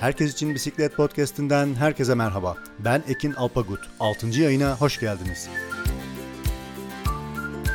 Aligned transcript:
Herkes 0.00 0.32
için 0.32 0.54
Bisiklet 0.54 0.96
Podcast'inden 0.96 1.74
herkese 1.74 2.14
merhaba. 2.14 2.56
Ben 2.78 3.02
Ekin 3.08 3.32
Alpagut. 3.32 3.80
6. 4.00 4.26
yayına 4.26 4.76
hoş 4.76 5.00
geldiniz. 5.00 5.48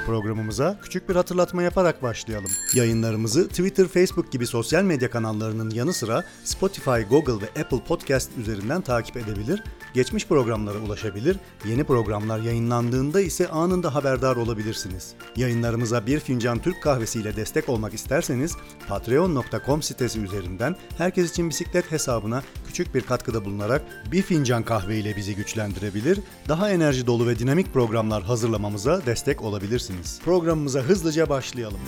Programımıza 0.06 0.80
küçük 0.84 1.10
bir 1.10 1.16
hatırlatma 1.16 1.64
yaparak 1.64 2.04
başlayalım. 2.04 2.52
Yayınlarımızı 2.74 3.48
Twitter, 3.48 3.88
Facebook 3.88 4.32
gibi 4.32 4.48
sosyal 4.48 4.84
medya 4.84 5.10
kanallarının 5.10 5.70
yanı 5.70 5.94
sıra 5.94 6.24
Spotify, 6.44 7.02
Google 7.10 7.46
ve 7.46 7.62
Apple 7.62 7.84
Podcast 7.88 8.38
üzerinden 8.38 8.82
takip 8.82 9.18
edebilir, 9.18 9.64
geçmiş 9.94 10.28
programlara 10.28 10.78
ulaşabilir, 10.78 11.38
yeni 11.66 11.84
programlar 11.84 12.40
yayınlandığında 12.40 13.22
ise 13.22 13.48
anında 13.48 13.96
haberdar 13.96 14.36
olabilirsiniz. 14.36 15.14
Yayınlarımıza 15.36 16.06
bir 16.06 16.20
fincan 16.20 16.60
Türk 16.60 16.84
kahvesi 16.84 17.20
ile 17.20 17.36
destek 17.36 17.70
olmak 17.70 17.94
isterseniz 17.94 18.58
patreon.com 18.88 19.82
sitesi 19.82 20.20
üzerinden 20.20 20.76
herkes 20.98 21.32
için 21.32 21.50
bisiklet 21.50 21.92
hesabına 21.92 22.44
küçük 22.68 22.96
bir 22.96 23.02
katkıda 23.02 23.46
bulunarak 23.46 23.82
bir 24.12 24.22
fincan 24.22 24.64
kahve 24.64 24.98
ile 24.98 25.16
bizi 25.16 25.36
güçlendirebilir, 25.36 26.20
daha 26.48 26.70
enerji 26.70 27.08
dolu 27.08 27.28
ve 27.28 27.40
dinamik 27.40 27.74
programlar 27.74 28.24
hazırlamamıza 28.24 29.06
destek 29.06 29.42
olabilirsiniz. 29.42 29.95
Programımıza 30.26 30.80
hızlıca 30.80 31.30
başlayalım. 31.30 31.80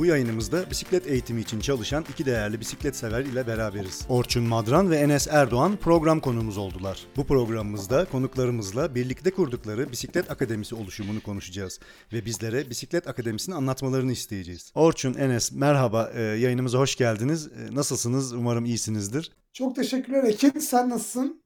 Bu 0.00 0.06
yayınımızda 0.06 0.70
bisiklet 0.70 1.06
eğitimi 1.06 1.40
için 1.40 1.60
çalışan 1.60 2.04
iki 2.10 2.26
değerli 2.26 2.60
bisiklet 2.60 2.96
sever 2.96 3.20
ile 3.20 3.46
beraberiz. 3.46 4.06
Orçun 4.08 4.44
Madran 4.44 4.90
ve 4.90 4.96
Enes 4.96 5.28
Erdoğan 5.30 5.76
program 5.76 6.20
konuğumuz 6.20 6.58
oldular. 6.58 7.06
Bu 7.16 7.26
programımızda 7.26 8.04
konuklarımızla 8.04 8.94
birlikte 8.94 9.30
kurdukları 9.30 9.92
Bisiklet 9.92 10.30
Akademisi 10.30 10.74
oluşumunu 10.74 11.22
konuşacağız 11.22 11.80
ve 12.12 12.24
bizlere 12.24 12.70
Bisiklet 12.70 13.08
Akademisi'ni 13.08 13.54
anlatmalarını 13.54 14.12
isteyeceğiz. 14.12 14.72
Orçun, 14.74 15.14
Enes 15.14 15.52
merhaba, 15.52 16.10
e, 16.14 16.22
yayınımıza 16.22 16.78
hoş 16.78 16.96
geldiniz. 16.96 17.46
E, 17.46 17.74
nasılsınız? 17.74 18.32
Umarım 18.32 18.64
iyisinizdir. 18.64 19.30
Çok 19.52 19.76
teşekkürler 19.76 20.24
Ekin. 20.24 20.58
Sen 20.58 20.90
nasılsın? 20.90 21.39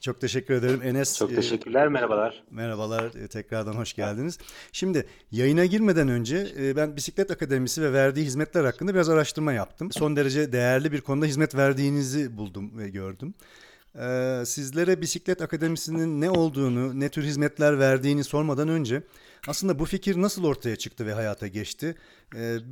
Çok 0.00 0.20
teşekkür 0.20 0.54
ederim 0.54 0.80
Enes. 0.82 1.18
Çok 1.18 1.34
teşekkürler, 1.34 1.88
merhabalar. 1.88 2.44
Merhabalar, 2.50 3.12
tekrardan 3.12 3.72
hoş 3.72 3.94
geldiniz. 3.94 4.38
Şimdi 4.72 5.06
yayına 5.30 5.64
girmeden 5.64 6.08
önce 6.08 6.46
ben 6.76 6.96
Bisiklet 6.96 7.30
Akademisi 7.30 7.82
ve 7.82 7.92
verdiği 7.92 8.24
hizmetler 8.24 8.64
hakkında 8.64 8.94
biraz 8.94 9.08
araştırma 9.08 9.52
yaptım. 9.52 9.92
Son 9.92 10.16
derece 10.16 10.52
değerli 10.52 10.92
bir 10.92 11.00
konuda 11.00 11.26
hizmet 11.26 11.54
verdiğinizi 11.54 12.36
buldum 12.36 12.78
ve 12.78 12.88
gördüm. 12.88 13.34
Sizlere 14.46 15.00
Bisiklet 15.00 15.42
Akademisi'nin 15.42 16.20
ne 16.20 16.30
olduğunu, 16.30 17.00
ne 17.00 17.08
tür 17.08 17.22
hizmetler 17.22 17.78
verdiğini 17.78 18.24
sormadan 18.24 18.68
önce 18.68 19.02
aslında 19.48 19.78
bu 19.78 19.84
fikir 19.84 20.22
nasıl 20.22 20.44
ortaya 20.44 20.76
çıktı 20.76 21.06
ve 21.06 21.12
hayata 21.12 21.46
geçti? 21.46 21.94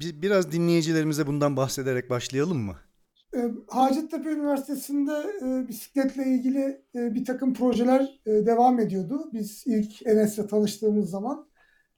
Biraz 0.01 0.53
dinleyicilerimize 0.53 1.27
bundan 1.27 1.57
bahsederek 1.57 2.11
başlayalım 2.11 2.59
mı? 2.59 2.77
Hacettepe 3.69 4.31
Üniversitesi'nde 4.31 5.13
e, 5.43 5.69
bisikletle 5.69 6.25
ilgili 6.25 6.83
e, 6.95 7.15
bir 7.15 7.25
takım 7.25 7.55
projeler 7.55 8.21
e, 8.27 8.31
devam 8.31 8.81
ediyordu. 8.81 9.31
Biz 9.33 9.63
ilk 9.67 10.07
Enes'le 10.07 10.49
tanıştığımız 10.51 11.11
zaman 11.11 11.49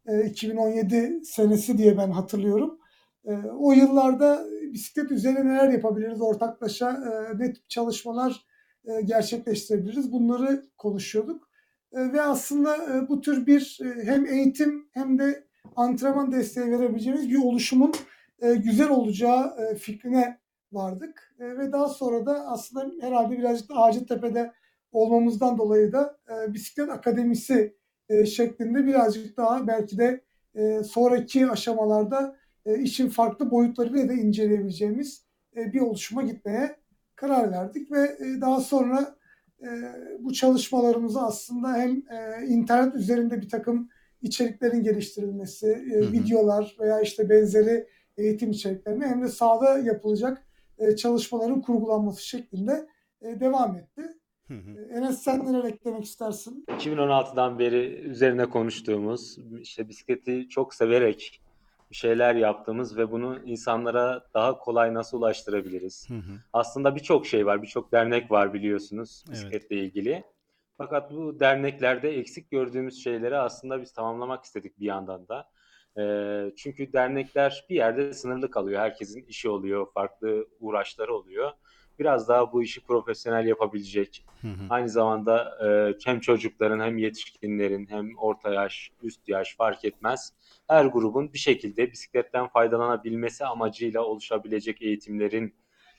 e, 0.06 0.24
2017 0.24 1.20
senesi 1.24 1.78
diye 1.78 1.98
ben 1.98 2.10
hatırlıyorum. 2.10 2.78
E, 3.24 3.32
o 3.58 3.72
yıllarda 3.72 4.46
bisiklet 4.72 5.10
üzerine 5.10 5.46
neler 5.46 5.68
yapabiliriz, 5.68 6.20
ortaklaşa 6.20 6.90
e, 6.90 7.38
ne 7.38 7.52
tip 7.52 7.70
çalışmalar 7.70 8.46
e, 8.84 9.00
gerçekleştirebiliriz 9.02 10.12
bunları 10.12 10.66
konuşuyorduk. 10.78 11.50
E, 11.92 12.12
ve 12.12 12.22
aslında 12.22 12.76
e, 12.76 13.08
bu 13.08 13.20
tür 13.20 13.46
bir 13.46 13.78
e, 13.84 14.04
hem 14.04 14.26
eğitim 14.26 14.88
hem 14.92 15.18
de 15.18 15.44
antrenman 15.76 16.32
desteği 16.32 16.70
verebileceğimiz 16.70 17.30
bir 17.30 17.38
oluşumun 17.38 17.92
e, 18.40 18.54
güzel 18.54 18.88
olacağı 18.88 19.56
e, 19.58 19.74
fikrine 19.74 20.40
vardık. 20.72 21.34
E, 21.38 21.58
ve 21.58 21.72
daha 21.72 21.88
sonra 21.88 22.26
da 22.26 22.46
aslında 22.46 22.90
herhalde 23.00 23.38
birazcık 23.38 23.68
da 23.68 23.76
Hacettepe'de 23.76 24.53
olmamızdan 24.92 25.58
dolayı 25.58 25.92
da 25.92 26.19
e, 26.31 26.54
bisiklet 26.54 26.91
akademisi 26.91 27.76
e, 28.08 28.26
şeklinde 28.26 28.86
birazcık 28.86 29.36
daha 29.36 29.66
belki 29.66 29.98
de 29.98 30.20
e, 30.54 30.82
sonraki 30.84 31.50
aşamalarda 31.50 32.36
e, 32.66 32.78
işin 32.78 33.08
farklı 33.08 33.50
boyutlarıyla 33.50 34.08
da 34.08 34.12
inceleyebileceğimiz 34.12 35.25
e, 35.56 35.72
bir 35.72 35.81
oluşuma 35.81 36.22
gitmeye 36.22 36.76
karar 37.16 37.52
verdik 37.52 37.92
ve 37.92 38.00
e, 38.00 38.41
daha 38.41 38.60
sonra 38.60 39.14
e, 39.62 39.69
bu 40.20 40.32
çalışmalarımızı 40.32 41.20
aslında 41.20 41.75
hem 41.75 41.91
e, 41.91 42.47
internet 42.47 42.94
üzerinde 42.94 43.41
bir 43.41 43.48
takım 43.48 43.88
içeriklerin 44.22 44.82
geliştirilmesi, 44.82 45.66
e, 45.66 45.97
hı 45.97 46.04
hı. 46.04 46.12
videolar 46.12 46.76
veya 46.81 47.00
işte 47.00 47.28
benzeri 47.28 47.87
eğitim 48.16 48.50
içeriklerini 48.50 49.06
hem 49.06 49.22
de 49.22 49.28
sahada 49.28 49.78
yapılacak 49.78 50.47
e, 50.80 50.96
çalışmaların 50.96 51.60
kurgulanması 51.60 52.26
şeklinde 52.26 52.88
e, 53.22 53.41
devam 53.41 53.76
etti. 53.76 54.02
Hı 54.48 54.54
hı. 54.54 54.70
E, 54.80 54.98
Enes 54.98 55.22
sen 55.22 55.46
neler 55.46 55.64
eklemek 55.64 56.04
istersin? 56.04 56.64
2016'dan 56.68 57.58
beri 57.58 57.94
üzerine 57.94 58.46
konuştuğumuz, 58.46 59.38
işte 59.60 59.88
bisikleti 59.88 60.48
çok 60.48 60.74
severek 60.74 61.40
bir 61.90 61.96
şeyler 61.96 62.34
yaptığımız 62.34 62.96
ve 62.96 63.10
bunu 63.10 63.38
insanlara 63.44 64.24
daha 64.34 64.58
kolay 64.58 64.94
nasıl 64.94 65.19
ulaştırabiliriz? 65.19 66.10
Hı 66.10 66.14
hı. 66.14 66.32
Aslında 66.52 66.96
birçok 66.96 67.26
şey 67.26 67.46
var, 67.46 67.62
birçok 67.62 67.92
dernek 67.92 68.30
var 68.30 68.54
biliyorsunuz 68.54 69.24
bisikletle 69.30 69.76
evet. 69.76 69.88
ilgili. 69.88 70.24
Fakat 70.78 71.12
bu 71.12 71.40
derneklerde 71.40 72.10
eksik 72.19 72.50
gördüğümüz 72.50 73.04
şeyleri 73.04 73.38
aslında 73.38 73.82
biz 73.82 73.92
tamamlamak 73.92 74.44
istedik 74.44 74.80
bir 74.80 74.86
yandan 74.86 75.28
da. 75.28 75.48
E, 75.98 76.02
çünkü 76.56 76.92
dernekler 76.92 77.64
bir 77.70 77.76
yerde 77.76 78.12
sınırlı 78.12 78.50
kalıyor. 78.50 78.80
Herkesin 78.80 79.24
işi 79.28 79.48
oluyor, 79.48 79.86
farklı 79.94 80.48
uğraşları 80.60 81.14
oluyor. 81.14 81.50
Biraz 81.98 82.28
daha 82.28 82.52
bu 82.52 82.62
işi 82.62 82.80
profesyonel 82.80 83.46
yapabilecek. 83.46 84.24
Hı 84.42 84.48
hı. 84.48 84.66
Aynı 84.70 84.88
zamanda 84.88 85.58
e, 85.66 85.94
hem 86.04 86.20
çocukların 86.20 86.80
hem 86.80 86.98
yetişkinlerin 86.98 87.86
hem 87.86 88.18
orta 88.18 88.54
yaş, 88.54 88.90
üst 89.02 89.28
yaş 89.28 89.56
fark 89.56 89.84
etmez. 89.84 90.32
Her 90.68 90.84
grubun 90.84 91.32
bir 91.32 91.38
şekilde 91.38 91.92
bisikletten 91.92 92.48
faydalanabilmesi 92.48 93.44
amacıyla 93.44 94.02
oluşabilecek 94.02 94.82
eğitimlerin 94.82 95.54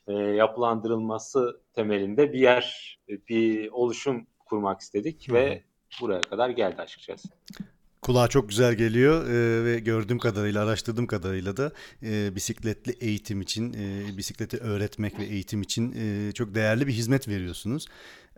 e, 0.08 0.13
yapılandırılması 0.13 1.62
temelinde 1.73 2.34
bir 2.34 2.40
yer, 2.40 2.97
bir 3.08 3.72
oluşum 3.72 4.28
kurmak 4.46 4.81
istedik 4.81 5.28
hı 5.28 5.31
hı. 5.31 5.35
ve 5.35 5.63
buraya 6.02 6.22
kadar 6.22 6.50
geldi 6.50 6.81
açıkçası. 6.81 7.29
Kulağa 8.02 8.28
çok 8.28 8.50
güzel 8.50 8.74
geliyor 8.74 9.28
e, 9.30 9.66
ve 9.66 9.80
gördüğüm 9.80 10.20
kadarıyla, 10.20 10.64
araştırdığım 10.64 11.08
kadarıyla 11.08 11.58
da 11.58 11.72
e, 12.04 12.36
bisikletli 12.36 12.92
eğitim 12.92 13.42
için, 13.42 13.74
e, 13.74 14.18
bisikleti 14.18 14.58
öğretmek 14.58 15.20
ve 15.20 15.24
eğitim 15.24 15.62
için 15.62 15.96
e, 15.98 16.32
çok 16.32 16.56
değerli 16.56 16.88
bir 16.88 16.94
hizmet 16.94 17.28
veriyorsunuz. 17.28 17.88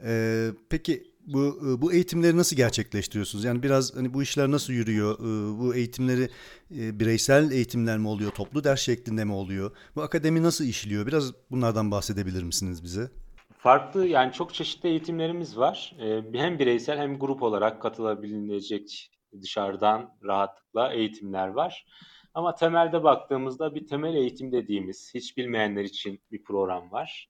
E, 0.05 0.47
peki 0.69 1.03
bu 1.27 1.59
bu 1.81 1.93
eğitimleri 1.93 2.37
nasıl 2.37 2.55
gerçekleştiriyorsunuz? 2.55 3.43
Yani 3.43 3.63
biraz 3.63 3.95
hani 3.95 4.13
bu 4.13 4.23
işler 4.23 4.51
nasıl 4.51 4.73
yürüyor? 4.73 5.19
E, 5.19 5.59
bu 5.59 5.75
eğitimleri 5.75 6.29
e, 6.77 6.99
bireysel 6.99 7.51
eğitimler 7.51 7.97
mi 7.97 8.07
oluyor, 8.07 8.31
toplu 8.31 8.63
ders 8.63 8.81
şeklinde 8.81 9.25
mi 9.25 9.33
oluyor? 9.33 9.71
Bu 9.95 10.01
akademi 10.01 10.43
nasıl 10.43 10.65
işliyor? 10.65 11.07
Biraz 11.07 11.33
bunlardan 11.51 11.91
bahsedebilir 11.91 12.43
misiniz 12.43 12.83
bize? 12.83 13.11
Farklı 13.57 14.07
yani 14.07 14.33
çok 14.33 14.53
çeşitli 14.53 14.89
eğitimlerimiz 14.89 15.57
var. 15.57 15.95
E, 15.99 16.39
hem 16.39 16.59
bireysel 16.59 16.97
hem 16.97 17.19
grup 17.19 17.43
olarak 17.43 17.81
katılabilecek 17.81 19.12
dışarıdan 19.41 20.17
rahatlıkla 20.23 20.93
eğitimler 20.93 21.47
var. 21.47 21.85
Ama 22.33 22.55
temelde 22.55 23.03
baktığımızda 23.03 23.75
bir 23.75 23.87
temel 23.87 24.15
eğitim 24.15 24.51
dediğimiz 24.51 25.11
hiç 25.13 25.37
bilmeyenler 25.37 25.83
için 25.83 26.21
bir 26.31 26.43
program 26.43 26.91
var. 26.91 27.29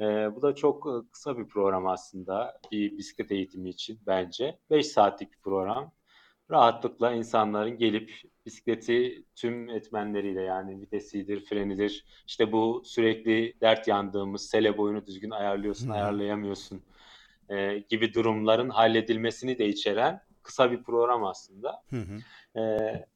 Ee, 0.00 0.04
bu 0.36 0.42
da 0.42 0.54
çok 0.54 0.86
e, 0.86 1.10
kısa 1.12 1.38
bir 1.38 1.48
program 1.48 1.86
aslında 1.86 2.60
bir 2.72 2.98
bisiklet 2.98 3.32
eğitimi 3.32 3.68
için 3.68 4.00
bence. 4.06 4.58
5 4.70 4.86
saatlik 4.86 5.32
bir 5.32 5.38
program. 5.38 5.92
Rahatlıkla 6.50 7.12
insanların 7.12 7.78
gelip 7.78 8.12
bisikleti 8.46 9.24
tüm 9.34 9.68
etmenleriyle 9.68 10.42
yani 10.42 10.80
vitesidir, 10.80 11.44
frenidir, 11.44 12.04
işte 12.26 12.52
bu 12.52 12.82
sürekli 12.84 13.54
dert 13.60 13.88
yandığımız 13.88 14.46
sele 14.46 14.78
boyunu 14.78 15.06
düzgün 15.06 15.30
ayarlıyorsun, 15.30 15.86
hmm. 15.86 15.92
ayarlayamıyorsun 15.92 16.82
e, 17.48 17.78
gibi 17.78 18.14
durumların 18.14 18.68
halledilmesini 18.68 19.58
de 19.58 19.68
içeren 19.68 20.20
kısa 20.48 20.70
bir 20.70 20.82
program 20.82 21.24
aslında. 21.24 21.82
Hı 21.90 21.96
hı. 21.96 22.60
Ee, 22.60 23.06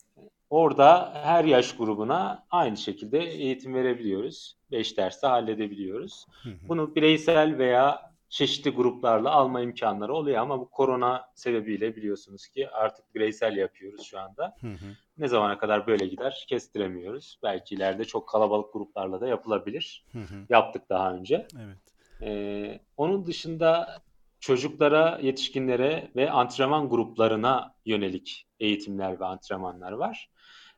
orada 0.51 1.15
her 1.15 1.45
yaş 1.45 1.77
grubuna 1.77 2.47
aynı 2.51 2.77
şekilde 2.77 3.19
eğitim 3.19 3.75
verebiliyoruz. 3.75 4.57
5 4.71 4.97
derste 4.99 5.27
halledebiliyoruz. 5.27 6.27
Hı 6.43 6.49
hı. 6.49 6.69
Bunu 6.69 6.95
bireysel 6.95 7.59
veya 7.59 8.13
çeşitli 8.29 8.71
gruplarla 8.71 9.31
alma 9.31 9.61
imkanları 9.61 10.15
oluyor 10.15 10.39
ama 10.39 10.61
bu 10.61 10.71
korona 10.71 11.25
sebebiyle 11.35 11.97
biliyorsunuz 11.97 12.49
ki 12.49 12.71
artık 12.71 13.15
bireysel 13.15 13.57
yapıyoruz 13.57 14.03
şu 14.03 14.21
anda. 14.21 14.57
Hı 14.61 14.67
hı. 14.67 14.87
Ne 15.19 15.29
zamana 15.29 15.59
kadar 15.59 15.87
böyle 15.87 16.07
gider 16.07 16.45
kestiremiyoruz. 16.49 17.39
Belki 17.43 17.75
ileride 17.75 18.05
çok 18.05 18.29
kalabalık 18.29 18.73
gruplarla 18.73 19.21
da 19.21 19.29
yapılabilir. 19.29 20.05
Hı 20.13 20.19
hı. 20.19 20.47
Yaptık 20.49 20.89
daha 20.89 21.15
önce. 21.15 21.47
Evet. 21.57 21.79
Ee, 22.23 22.81
onun 22.97 23.27
dışında 23.27 24.03
çocuklara, 24.43 25.19
yetişkinlere 25.23 26.11
ve 26.17 26.31
antrenman 26.31 26.89
gruplarına 26.89 27.75
yönelik 27.87 28.47
eğitimler 28.61 29.21
ve 29.21 29.25
antrenmanlar 29.25 29.93
var. 29.93 30.31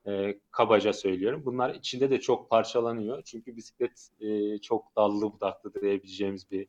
E, 0.09 0.41
kabaca 0.51 0.93
söylüyorum. 0.93 1.43
Bunlar 1.47 1.75
içinde 1.75 2.11
de 2.11 2.21
çok 2.21 2.51
parçalanıyor. 2.51 3.23
Çünkü 3.23 3.57
bisiklet 3.57 4.09
e, 4.21 4.59
çok 4.59 4.97
dallı 4.97 5.33
budaklı 5.33 5.75
diyebileceğimiz 5.75 6.51
bir 6.51 6.69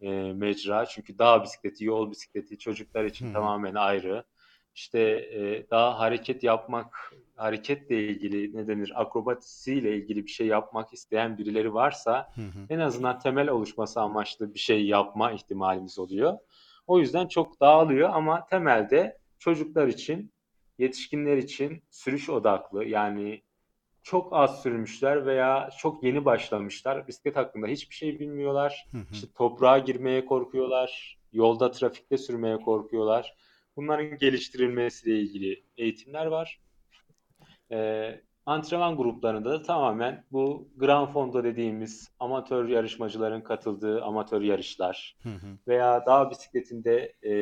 e, 0.00 0.10
mecra. 0.32 0.86
Çünkü 0.86 1.18
dağ 1.18 1.42
bisikleti, 1.42 1.84
yol 1.84 2.10
bisikleti 2.10 2.58
çocuklar 2.58 3.04
için 3.04 3.28
Hı. 3.28 3.32
tamamen 3.32 3.74
ayrı. 3.74 4.24
İşte 4.74 5.00
e, 5.00 5.70
daha 5.70 5.98
hareket 5.98 6.42
yapmak, 6.42 7.12
hareketle 7.36 8.02
ilgili 8.02 8.56
ne 8.56 8.66
denir, 8.66 8.92
akrobasiyle 8.94 9.96
ilgili 9.96 10.24
bir 10.24 10.30
şey 10.30 10.46
yapmak 10.46 10.92
isteyen 10.92 11.38
birileri 11.38 11.74
varsa 11.74 12.32
Hı 12.34 12.40
hı. 12.40 12.66
en 12.70 12.78
azından 12.78 13.18
temel 13.18 13.48
oluşması 13.48 14.00
amaçlı 14.00 14.54
bir 14.54 14.58
şey 14.58 14.86
yapma 14.86 15.32
ihtimalimiz 15.32 15.98
oluyor. 15.98 16.38
O 16.86 16.98
yüzden 16.98 17.26
çok 17.26 17.60
dağılıyor 17.60 18.10
ama 18.12 18.46
temelde 18.46 19.18
çocuklar 19.38 19.86
için, 19.86 20.32
yetişkinler 20.78 21.36
için 21.36 21.82
sürüş 21.90 22.30
odaklı 22.30 22.84
yani 22.84 23.42
çok 24.02 24.32
az 24.32 24.62
sürmüşler 24.62 25.26
veya 25.26 25.70
çok 25.78 26.04
yeni 26.04 26.24
başlamışlar. 26.24 27.08
Bisiklet 27.08 27.36
hakkında 27.36 27.66
hiçbir 27.66 27.94
şey 27.94 28.18
bilmiyorlar. 28.18 28.86
Hı 28.92 28.98
hı. 28.98 29.04
İşte 29.12 29.26
toprağa 29.34 29.78
girmeye 29.78 30.24
korkuyorlar. 30.24 31.18
Yolda 31.32 31.70
trafikte 31.70 32.18
sürmeye 32.18 32.56
korkuyorlar. 32.56 33.34
Bunların 33.76 34.18
geliştirilmesiyle 34.18 35.20
ilgili 35.20 35.64
eğitimler 35.76 36.26
var. 36.26 36.60
Ee, 37.72 38.20
antrenman 38.46 38.96
gruplarında 38.96 39.50
da 39.50 39.62
tamamen 39.62 40.24
bu 40.32 40.68
Gran 40.76 41.06
Fondo 41.06 41.44
dediğimiz 41.44 42.10
amatör 42.18 42.68
yarışmacıların 42.68 43.40
katıldığı 43.40 44.02
amatör 44.02 44.40
yarışlar 44.42 45.16
Hı 45.22 45.28
hı. 45.28 45.58
veya 45.68 46.06
dağ 46.06 46.30
bisikletinde 46.30 47.14
e, 47.24 47.32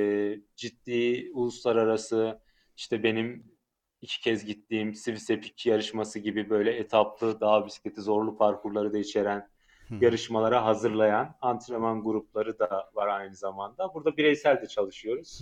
ciddi 0.57 1.31
uluslararası 1.35 2.41
işte 2.77 3.03
benim 3.03 3.53
iki 4.01 4.21
kez 4.21 4.45
gittiğim 4.45 4.95
Swiss 4.95 5.31
Epic 5.31 5.71
yarışması 5.71 6.19
gibi 6.19 6.51
böyle 6.51 6.77
etaplı 6.77 7.41
dağ 7.41 7.67
bisikleti 7.67 8.01
zorlu 8.01 8.37
parkurları 8.37 8.93
da 8.93 8.99
içeren 8.99 9.49
Hı 9.91 9.95
yarışmalara 10.05 10.65
hazırlayan 10.65 11.35
antrenman 11.41 12.03
grupları 12.03 12.59
da 12.59 12.91
var 12.95 13.09
aynı 13.09 13.35
zamanda. 13.35 13.95
Burada 13.95 14.17
bireysel 14.17 14.63
de 14.63 14.67
çalışıyoruz. 14.67 15.41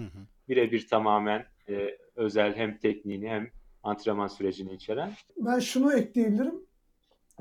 Birebir 0.48 0.88
tamamen 0.88 1.44
e, 1.68 1.98
özel 2.16 2.56
hem 2.56 2.78
tekniğini 2.78 3.28
hem 3.28 3.48
antrenman 3.82 4.26
sürecini 4.26 4.72
içeren. 4.72 5.12
Ben 5.36 5.58
şunu 5.58 5.92
ekleyebilirim. 5.92 6.68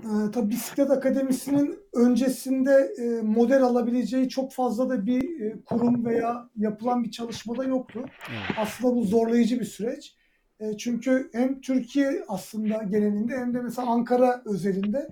Ee, 0.03 0.31
tabii 0.33 0.49
bisiklet 0.49 0.91
akademisinin 0.91 1.79
öncesinde 1.93 2.93
e, 2.97 3.21
model 3.21 3.63
alabileceği 3.63 4.29
çok 4.29 4.53
fazla 4.53 4.89
da 4.89 5.05
bir 5.05 5.41
e, 5.41 5.61
kurum 5.65 6.05
veya 6.05 6.49
yapılan 6.55 7.03
bir 7.03 7.11
çalışmada 7.11 7.63
yoktu. 7.63 7.99
Evet. 8.29 8.57
Aslında 8.57 8.95
bu 8.95 9.03
zorlayıcı 9.03 9.59
bir 9.59 9.65
süreç. 9.65 10.15
E, 10.59 10.77
çünkü 10.77 11.29
hem 11.33 11.61
Türkiye 11.61 12.23
aslında 12.27 12.83
genelinde 12.83 13.37
hem 13.37 13.53
de 13.53 13.61
mesela 13.61 13.87
Ankara 13.87 14.41
özelinde 14.45 15.07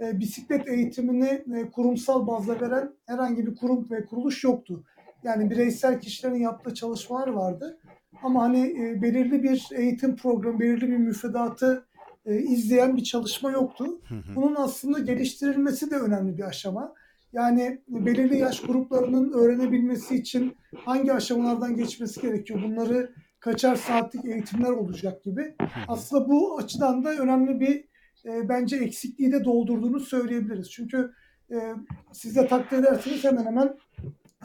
e, 0.00 0.20
bisiklet 0.20 0.68
eğitimini 0.68 1.44
e, 1.56 1.70
kurumsal 1.70 2.26
bazda 2.26 2.60
veren 2.60 2.92
herhangi 3.06 3.46
bir 3.46 3.54
kurum 3.54 3.90
ve 3.90 4.06
kuruluş 4.06 4.44
yoktu. 4.44 4.84
Yani 5.22 5.50
bireysel 5.50 6.00
kişilerin 6.00 6.40
yaptığı 6.40 6.74
çalışmalar 6.74 7.28
vardı. 7.28 7.78
Ama 8.22 8.42
hani 8.42 8.60
e, 8.60 9.02
belirli 9.02 9.42
bir 9.42 9.68
eğitim 9.72 10.16
programı, 10.16 10.60
belirli 10.60 10.90
bir 10.90 10.96
müfredatı 10.96 11.86
e, 12.26 12.36
izleyen 12.38 12.96
bir 12.96 13.02
çalışma 13.02 13.50
yoktu. 13.50 14.00
Bunun 14.36 14.54
aslında 14.54 14.98
geliştirilmesi 14.98 15.90
de 15.90 15.96
önemli 15.96 16.38
bir 16.38 16.42
aşama. 16.42 16.94
Yani 17.32 17.80
belirli 17.88 18.38
yaş 18.38 18.60
gruplarının 18.60 19.32
öğrenebilmesi 19.32 20.16
için 20.16 20.56
hangi 20.76 21.12
aşamalardan 21.12 21.76
geçmesi 21.76 22.20
gerekiyor? 22.20 22.62
Bunları 22.62 23.14
kaçar 23.40 23.76
saatlik 23.76 24.24
eğitimler 24.24 24.70
olacak 24.70 25.24
gibi. 25.24 25.54
Aslında 25.88 26.28
bu 26.28 26.58
açıdan 26.58 27.04
da 27.04 27.10
önemli 27.10 27.60
bir 27.60 27.89
e, 28.26 28.48
bence 28.48 28.76
eksikliği 28.76 29.32
de 29.32 29.44
doldurduğunu 29.44 30.00
söyleyebiliriz. 30.00 30.70
Çünkü 30.70 31.12
e, 31.50 31.74
siz 32.12 32.36
de 32.36 32.46
takdir 32.46 32.78
ederseniz 32.78 33.24
hemen 33.24 33.44
hemen 33.44 33.76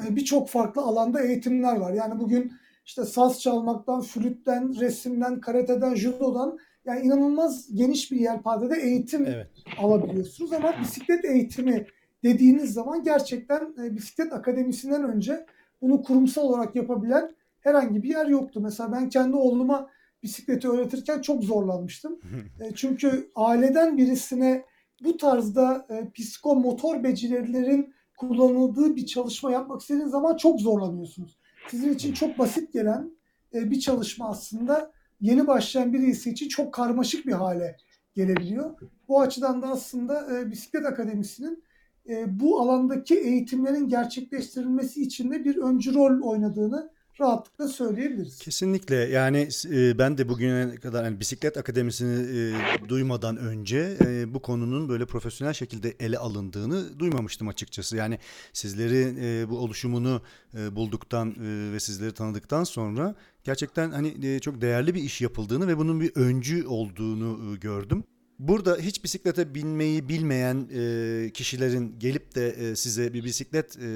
e, 0.06 0.16
birçok 0.16 0.50
farklı 0.50 0.82
alanda 0.82 1.22
eğitimler 1.22 1.76
var. 1.76 1.94
Yani 1.94 2.20
bugün 2.20 2.52
işte 2.86 3.06
saz 3.06 3.42
çalmaktan, 3.42 4.02
flütten, 4.02 4.80
resimden, 4.80 5.40
karateden, 5.40 5.96
judodan 5.96 6.58
yani 6.86 7.02
inanılmaz 7.02 7.76
geniş 7.76 8.12
bir 8.12 8.20
yelpazede 8.20 8.76
eğitim 8.82 9.26
Evet. 9.26 9.48
alabiliyorsunuz 9.78 10.54
ama 10.54 10.74
bisiklet 10.82 11.26
eğitimi 11.26 11.88
dediğiniz 12.24 12.74
zaman 12.74 13.04
gerçekten 13.04 13.74
e, 13.84 13.96
bisiklet 13.96 14.34
akademisinden 14.34 15.04
önce 15.04 15.46
bunu 15.82 16.02
kurumsal 16.02 16.44
olarak 16.44 16.76
yapabilen 16.76 17.36
herhangi 17.60 18.04
bir 18.04 18.10
yer 18.10 18.26
yoktu. 18.28 18.60
Mesela 18.64 18.92
ben 18.92 19.10
kendi 19.10 19.36
oğluma 19.36 19.90
bisikleti 20.24 20.70
öğretirken 20.70 21.22
çok 21.22 21.44
zorlanmıştım. 21.44 22.20
E, 22.62 22.76
çünkü 22.76 23.32
aileden 23.36 23.98
birisine 23.98 24.66
bu 25.04 25.18
tarzda 25.18 25.88
e, 25.90 26.12
psikomotor 26.12 27.04
becerilerin 27.04 27.94
kullanıldığı 28.18 28.96
bir 28.96 29.06
çalışma 29.06 29.52
yapmak 29.52 29.82
istediğiniz 29.82 30.12
zaman 30.12 30.38
çok 30.38 30.62
zorlanıyorsunuz. 30.62 31.40
Sizin 31.72 31.94
için 31.94 32.14
çok 32.14 32.40
basit 32.40 32.74
gelen 32.74 33.12
e, 33.54 33.72
bir 33.72 33.80
çalışma 33.80 34.30
aslında 34.30 34.92
yeni 35.22 35.48
başlayan 35.48 35.94
birisi 35.94 36.30
için 36.30 36.48
çok 36.48 36.74
karmaşık 36.74 37.26
bir 37.26 37.34
hale 37.34 37.78
gelebiliyor. 38.14 38.80
Bu 39.08 39.22
açıdan 39.22 39.62
da 39.62 39.68
aslında 39.68 40.40
e, 40.40 40.52
Bisiklet 40.52 40.86
Akademisi'nin 40.86 41.64
e, 42.10 42.40
bu 42.40 42.62
alandaki 42.62 43.20
eğitimlerin 43.20 43.88
gerçekleştirilmesi 43.88 45.02
için 45.02 45.32
de 45.32 45.46
bir 45.46 45.58
öncü 45.58 45.94
rol 45.94 46.22
oynadığını 46.22 46.90
rahatlıkla 47.20 47.68
söyleyebiliriz. 47.68 48.40
Kesinlikle 48.40 48.96
yani 48.96 49.50
e, 49.72 49.98
ben 49.98 50.18
de 50.18 50.30
bugüne 50.30 50.76
kadar 50.76 51.04
yani 51.04 51.20
bisiklet 51.20 51.58
akademisini 51.58 52.38
e, 52.38 52.90
duymadan 52.90 53.38
önce 53.38 53.98
e, 54.06 54.34
bu 54.34 54.42
konunun 54.42 54.90
böyle 54.90 55.06
profesyonel 55.06 55.54
şekilde 55.54 55.96
ele 56.00 56.18
alındığını 56.18 57.00
duymamıştım 57.00 57.48
açıkçası. 57.48 57.98
Yani 57.98 58.20
sizleri 58.54 59.16
e, 59.22 59.50
bu 59.50 59.58
oluşumunu 59.58 60.22
e, 60.58 60.76
bulduktan 60.76 61.30
e, 61.30 61.74
ve 61.74 61.80
sizleri 61.80 62.14
tanıdıktan 62.14 62.64
sonra 62.64 63.16
gerçekten 63.44 63.92
hani 63.92 64.26
e, 64.28 64.40
çok 64.40 64.62
değerli 64.62 64.96
bir 64.96 65.04
iş 65.04 65.22
yapıldığını 65.22 65.68
ve 65.68 65.78
bunun 65.78 66.02
bir 66.02 66.12
öncü 66.16 66.66
olduğunu 66.68 67.54
e, 67.54 67.58
gördüm. 67.58 68.04
Burada 68.40 68.78
hiç 68.78 69.04
bisiklete 69.04 69.56
binmeyi 69.56 70.10
bilmeyen 70.10 70.70
e, 70.74 71.30
kişilerin 71.34 72.00
gelip 72.00 72.36
de 72.36 72.50
e, 72.50 72.76
size 72.76 73.14
bir 73.14 73.24
bisiklet 73.24 73.78
e, 73.78 73.88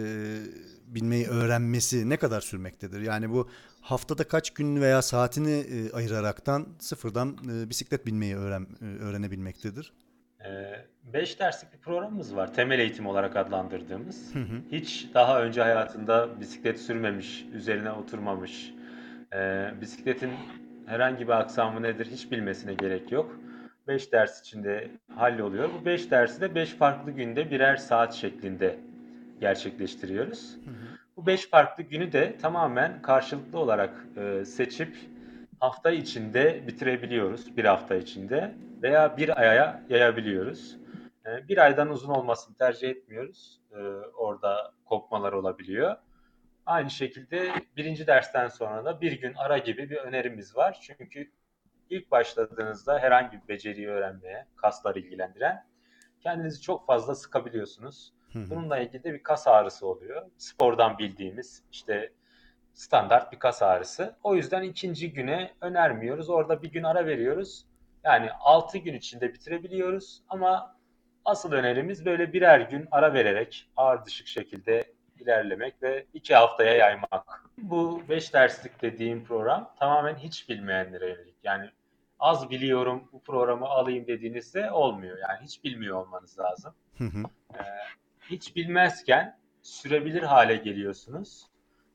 binmeyi 0.95 1.27
öğrenmesi 1.27 2.09
ne 2.09 2.17
kadar 2.17 2.41
sürmektedir? 2.41 3.01
Yani 3.01 3.29
bu 3.29 3.49
haftada 3.81 4.23
kaç 4.23 4.49
gün 4.49 4.81
veya 4.81 5.01
saatini 5.01 5.51
e, 5.51 5.91
ayıraraktan 5.91 6.67
sıfırdan 6.79 7.37
e, 7.49 7.69
bisiklet 7.69 8.05
binmeyi 8.05 8.35
öğren, 8.35 8.67
e, 8.81 8.85
öğrenebilmektedir? 8.85 9.93
5 11.13 11.39
derslik 11.39 11.73
bir 11.73 11.77
programımız 11.77 12.35
var. 12.35 12.53
Temel 12.53 12.79
eğitim 12.79 13.07
olarak 13.07 13.35
adlandırdığımız. 13.35 14.35
Hı 14.35 14.39
hı. 14.39 14.61
Hiç 14.71 15.07
daha 15.13 15.43
önce 15.43 15.61
hayatında 15.61 16.39
bisiklet 16.39 16.79
sürmemiş, 16.79 17.45
üzerine 17.53 17.91
oturmamış, 17.91 18.73
e, 19.33 19.71
bisikletin 19.81 20.31
herhangi 20.85 21.27
bir 21.27 21.33
aksamı 21.33 21.81
nedir 21.81 22.07
hiç 22.11 22.31
bilmesine 22.31 22.73
gerek 22.73 23.11
yok. 23.11 23.39
5 23.87 24.11
ders 24.11 24.41
içinde 24.41 24.91
halloluyor. 25.15 25.69
Bu 25.81 25.85
5 25.85 26.11
dersi 26.11 26.41
de 26.41 26.55
5 26.55 26.69
farklı 26.69 27.11
günde 27.11 27.51
birer 27.51 27.75
saat 27.75 28.13
şeklinde 28.13 28.79
gerçekleştiriyoruz. 29.41 30.55
Hı 30.55 30.69
hı. 30.69 30.97
Bu 31.17 31.25
5 31.25 31.49
farklı 31.49 31.83
günü 31.83 32.11
de 32.11 32.37
tamamen 32.37 33.01
karşılıklı 33.01 33.59
olarak 33.59 34.05
e, 34.17 34.45
seçip 34.45 34.95
hafta 35.59 35.91
içinde 35.91 36.67
bitirebiliyoruz. 36.67 37.57
Bir 37.57 37.65
hafta 37.65 37.95
içinde 37.95 38.55
veya 38.81 39.17
bir 39.17 39.39
aya 39.39 39.83
yayabiliyoruz. 39.89 40.77
E, 41.25 41.47
bir 41.47 41.57
aydan 41.57 41.89
uzun 41.89 42.09
olmasını 42.09 42.57
tercih 42.57 42.89
etmiyoruz. 42.89 43.61
E, 43.71 43.77
orada 44.17 44.73
kopmalar 44.85 45.33
olabiliyor. 45.33 45.95
Aynı 46.65 46.89
şekilde 46.89 47.51
birinci 47.77 48.07
dersten 48.07 48.47
sonra 48.47 48.85
da 48.85 49.01
bir 49.01 49.21
gün 49.21 49.33
ara 49.33 49.57
gibi 49.57 49.89
bir 49.89 49.97
önerimiz 49.97 50.55
var. 50.55 50.79
Çünkü 50.81 51.31
ilk 51.89 52.11
başladığınızda 52.11 52.99
herhangi 52.99 53.41
bir 53.41 53.47
beceriyi 53.47 53.87
öğrenmeye, 53.87 54.45
kaslar 54.55 54.95
ilgilendiren 54.95 55.69
kendinizi 56.21 56.61
çok 56.61 56.85
fazla 56.85 57.15
sıkabiliyorsunuz. 57.15 58.13
Bununla 58.35 58.79
ilgili 58.79 59.03
de 59.03 59.13
bir 59.13 59.23
kas 59.23 59.47
ağrısı 59.47 59.87
oluyor. 59.87 60.25
Spordan 60.37 60.97
bildiğimiz 60.97 61.63
işte 61.71 62.11
standart 62.73 63.31
bir 63.31 63.39
kas 63.39 63.61
ağrısı. 63.61 64.15
O 64.23 64.35
yüzden 64.35 64.61
ikinci 64.61 65.13
güne 65.13 65.53
önermiyoruz. 65.61 66.29
Orada 66.29 66.61
bir 66.61 66.71
gün 66.71 66.83
ara 66.83 67.05
veriyoruz. 67.05 67.65
Yani 68.03 68.31
6 68.31 68.77
gün 68.77 68.93
içinde 68.93 69.33
bitirebiliyoruz 69.33 70.23
ama 70.29 70.75
asıl 71.25 71.51
önerimiz 71.51 72.05
böyle 72.05 72.33
birer 72.33 72.59
gün 72.59 72.87
ara 72.91 73.13
vererek 73.13 73.69
ağır 73.77 74.05
düşük 74.05 74.27
şekilde 74.27 74.93
ilerlemek 75.19 75.83
ve 75.83 76.05
iki 76.13 76.35
haftaya 76.35 76.73
yaymak. 76.73 77.49
Bu 77.57 78.03
5 78.09 78.33
derslik 78.33 78.81
dediğim 78.81 79.23
program 79.23 79.73
tamamen 79.79 80.15
hiç 80.15 80.49
bilmeyenlere 80.49 81.09
yönelik. 81.09 81.35
Yani 81.43 81.69
az 82.19 82.49
biliyorum 82.49 83.09
bu 83.11 83.23
programı 83.23 83.65
alayım 83.65 84.07
dediğinizde 84.07 84.71
olmuyor. 84.71 85.17
Yani 85.17 85.39
hiç 85.43 85.63
bilmiyor 85.63 86.05
olmanız 86.05 86.39
lazım. 86.39 86.73
Hı 86.97 87.03
hı. 87.03 87.23
Ee, 87.53 87.63
hiç 88.29 88.55
bilmezken 88.55 89.37
sürebilir 89.61 90.23
hale 90.23 90.55
geliyorsunuz 90.55 91.47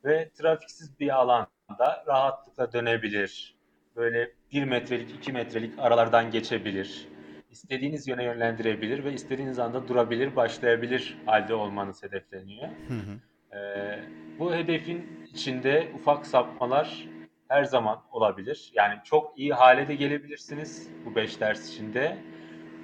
ve 0.05 0.31
trafiksiz 0.31 1.01
bir 1.01 1.21
alanda 1.21 2.05
rahatlıkla 2.07 2.73
dönebilir, 2.73 3.55
böyle 3.97 4.31
1 4.53 4.65
metrelik, 4.65 5.11
2 5.11 5.33
metrelik 5.33 5.79
aralardan 5.79 6.31
geçebilir. 6.31 7.09
İstediğiniz 7.51 8.09
yöne 8.09 8.25
yönlendirebilir 8.25 9.05
ve 9.05 9.13
istediğiniz 9.13 9.59
anda 9.59 9.89
durabilir, 9.89 10.37
başlayabilir 10.37 11.19
halde 11.27 11.55
olmanız 11.55 12.03
hedefleniyor. 12.03 12.69
Hı 12.69 12.95
hı. 12.95 13.59
Ee, 13.59 14.01
bu 14.39 14.55
hedefin 14.55 15.27
içinde 15.33 15.93
ufak 15.95 16.27
sapmalar 16.27 17.09
her 17.49 17.65
zaman 17.65 18.03
olabilir. 18.13 18.73
Yani 18.75 18.95
çok 19.05 19.39
iyi 19.39 19.53
hale 19.53 19.89
de 19.89 19.95
gelebilirsiniz 19.95 20.89
bu 21.07 21.15
5 21.15 21.41
ders 21.41 21.71
içinde. 21.73 22.19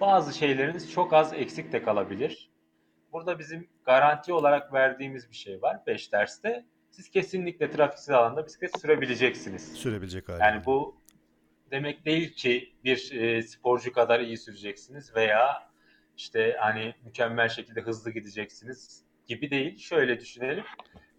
Bazı 0.01 0.39
şeyleriniz 0.39 0.93
çok 0.93 1.13
az 1.13 1.33
eksik 1.33 1.73
de 1.73 1.83
kalabilir. 1.83 2.50
Burada 3.13 3.39
bizim 3.39 3.69
garanti 3.85 4.33
olarak 4.33 4.73
verdiğimiz 4.73 5.31
bir 5.31 5.37
şey 5.37 5.63
var 5.63 5.81
5 5.87 6.13
derste. 6.13 6.65
Siz 6.91 7.11
kesinlikle 7.11 7.71
trafiksiz 7.71 8.11
alanda 8.11 8.47
bisiklet 8.47 8.81
sürebileceksiniz. 8.81 9.73
Sürebilecek 9.73 10.29
hali. 10.29 10.43
Yani 10.43 10.65
bu 10.65 11.01
demek 11.71 12.05
değil 12.05 12.33
ki 12.33 12.73
bir 12.85 13.13
e, 13.13 13.43
sporcu 13.43 13.93
kadar 13.93 14.21
iyi 14.21 14.39
süreceksiniz 14.39 15.15
veya 15.15 15.71
işte 16.17 16.57
hani 16.61 16.95
mükemmel 17.05 17.49
şekilde 17.49 17.81
hızlı 17.81 18.11
gideceksiniz 18.11 19.05
gibi 19.27 19.51
değil. 19.51 19.79
Şöyle 19.79 20.21
düşünelim. 20.21 20.65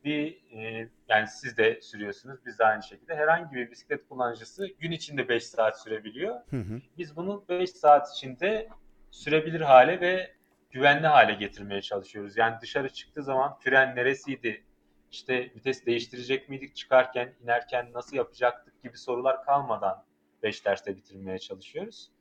Bir 0.03 0.43
e, 0.51 0.89
yani 1.09 1.27
siz 1.27 1.57
de 1.57 1.81
sürüyorsunuz, 1.81 2.39
biz 2.45 2.59
de 2.59 2.65
aynı 2.65 2.83
şekilde. 2.83 3.15
Herhangi 3.15 3.55
bir 3.55 3.71
bisiklet 3.71 4.09
kullanıcısı 4.09 4.67
gün 4.79 4.91
içinde 4.91 5.29
5 5.29 5.43
saat 5.47 5.81
sürebiliyor. 5.81 6.35
Hı 6.49 6.57
hı. 6.57 6.81
Biz 6.97 7.15
bunu 7.15 7.45
5 7.49 7.69
saat 7.69 8.11
içinde 8.17 8.69
sürebilir 9.11 9.61
hale 9.61 10.01
ve 10.01 10.31
güvenli 10.71 11.07
hale 11.07 11.33
getirmeye 11.33 11.81
çalışıyoruz. 11.81 12.37
Yani 12.37 12.55
dışarı 12.61 12.89
çıktığı 12.89 13.23
zaman 13.23 13.57
fren 13.59 13.95
neresiydi? 13.95 14.63
İşte 15.11 15.51
vites 15.55 15.85
değiştirecek 15.85 16.49
miydik 16.49 16.75
çıkarken, 16.75 17.33
inerken 17.43 17.93
nasıl 17.93 18.17
yapacaktık 18.17 18.83
gibi 18.83 18.97
sorular 18.97 19.43
kalmadan 19.43 20.03
5 20.43 20.65
derste 20.65 20.95
bitirmeye 20.95 21.39
çalışıyoruz. 21.39 22.11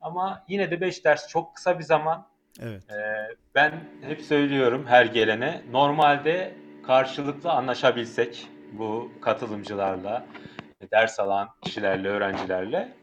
Ama 0.00 0.44
yine 0.48 0.70
de 0.70 0.80
5 0.80 1.04
ders 1.04 1.28
çok 1.28 1.56
kısa 1.56 1.78
bir 1.78 1.84
zaman. 1.84 2.26
Evet. 2.62 2.82
Ee, 2.90 3.36
ben 3.54 3.72
hep 4.02 4.20
söylüyorum 4.20 4.86
her 4.86 5.04
gelene 5.04 5.62
normalde 5.70 6.54
karşılıklı 6.86 7.50
anlaşabilsek 7.50 8.48
bu 8.72 9.12
katılımcılarla, 9.20 10.26
ders 10.92 11.20
alan 11.20 11.48
kişilerle, 11.62 12.08
öğrencilerle 12.08 12.99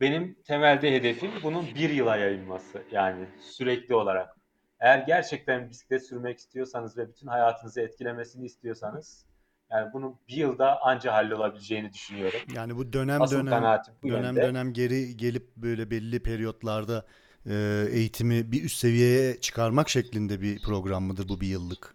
benim 0.00 0.36
temelde 0.44 0.94
hedefim 0.94 1.30
bunun 1.42 1.66
bir 1.74 1.90
yıla 1.90 2.16
yayılması. 2.16 2.82
Yani 2.92 3.26
sürekli 3.40 3.94
olarak. 3.94 4.36
Eğer 4.80 4.98
gerçekten 4.98 5.70
bisiklet 5.70 6.06
sürmek 6.06 6.38
istiyorsanız 6.38 6.98
ve 6.98 7.08
bütün 7.08 7.26
hayatınızı 7.26 7.80
etkilemesini 7.80 8.46
istiyorsanız 8.46 9.26
yani 9.70 9.92
bunun 9.92 10.16
bir 10.28 10.36
yılda 10.36 10.82
anca 10.82 11.12
hallolabileceğini 11.12 11.92
düşünüyorum. 11.92 12.38
Yani 12.54 12.76
bu 12.76 12.92
dönem 12.92 13.22
Asıl 13.22 13.46
dönem 13.46 13.80
bu 14.02 14.08
dönem 14.08 14.24
yönde. 14.24 14.42
dönem 14.42 14.72
geri 14.72 15.16
gelip 15.16 15.56
böyle 15.56 15.90
belli 15.90 16.22
periyotlarda 16.22 17.06
e, 17.46 17.86
eğitimi 17.90 18.52
bir 18.52 18.64
üst 18.64 18.76
seviyeye 18.76 19.40
çıkarmak 19.40 19.88
şeklinde 19.88 20.40
bir 20.40 20.62
program 20.62 21.02
mıdır 21.02 21.28
bu 21.28 21.40
bir 21.40 21.46
yıllık 21.46 21.94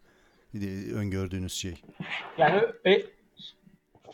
öngördüğünüz 0.95 1.53
şey? 1.53 1.81
Yani 2.37 2.61
e, 2.85 3.14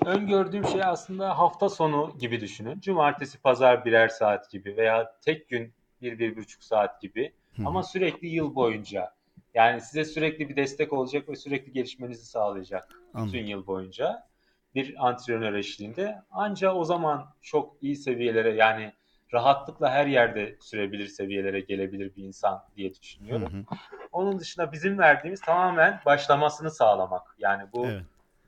öngördüğüm 0.05 0.65
şey 0.65 0.83
aslında 0.83 1.39
hafta 1.39 1.69
sonu 1.69 2.15
gibi 2.19 2.41
düşünün. 2.41 2.79
Cumartesi, 2.79 3.41
pazar 3.41 3.85
birer 3.85 4.07
saat 4.07 4.51
gibi 4.51 4.77
veya 4.77 5.15
tek 5.21 5.49
gün 5.49 5.73
bir, 6.01 6.19
bir 6.19 6.35
buçuk 6.35 6.63
saat 6.63 7.01
gibi. 7.01 7.33
Hı 7.55 7.61
hı. 7.61 7.67
Ama 7.67 7.83
sürekli 7.83 8.27
yıl 8.27 8.55
boyunca. 8.55 9.13
Yani 9.53 9.81
size 9.81 10.05
sürekli 10.05 10.49
bir 10.49 10.55
destek 10.55 10.93
olacak 10.93 11.29
ve 11.29 11.35
sürekli 11.35 11.71
gelişmenizi 11.71 12.25
sağlayacak 12.25 12.87
Anladım. 13.13 13.33
bütün 13.33 13.45
yıl 13.45 13.67
boyunca 13.67 14.27
bir 14.75 15.07
antrenör 15.07 15.53
eşliğinde. 15.53 16.21
Anca 16.31 16.73
o 16.73 16.83
zaman 16.83 17.33
çok 17.41 17.83
iyi 17.83 17.95
seviyelere 17.95 18.53
yani 18.55 18.93
rahatlıkla 19.33 19.91
her 19.91 20.05
yerde 20.05 20.55
sürebilir 20.59 21.07
seviyelere 21.07 21.59
gelebilir 21.59 22.15
bir 22.15 22.23
insan 22.23 22.63
diye 22.75 22.89
Hı 22.89 22.93
düşünüyorum. 23.01 23.53
hı. 23.53 23.75
Onun 24.11 24.39
dışında 24.39 24.71
bizim 24.71 24.99
verdiğimiz 24.99 25.41
tamamen 25.41 26.01
başlamasını 26.05 26.71
sağlamak. 26.71 27.35
Yani 27.39 27.63
bu 27.73 27.85
Evet. 27.85 28.03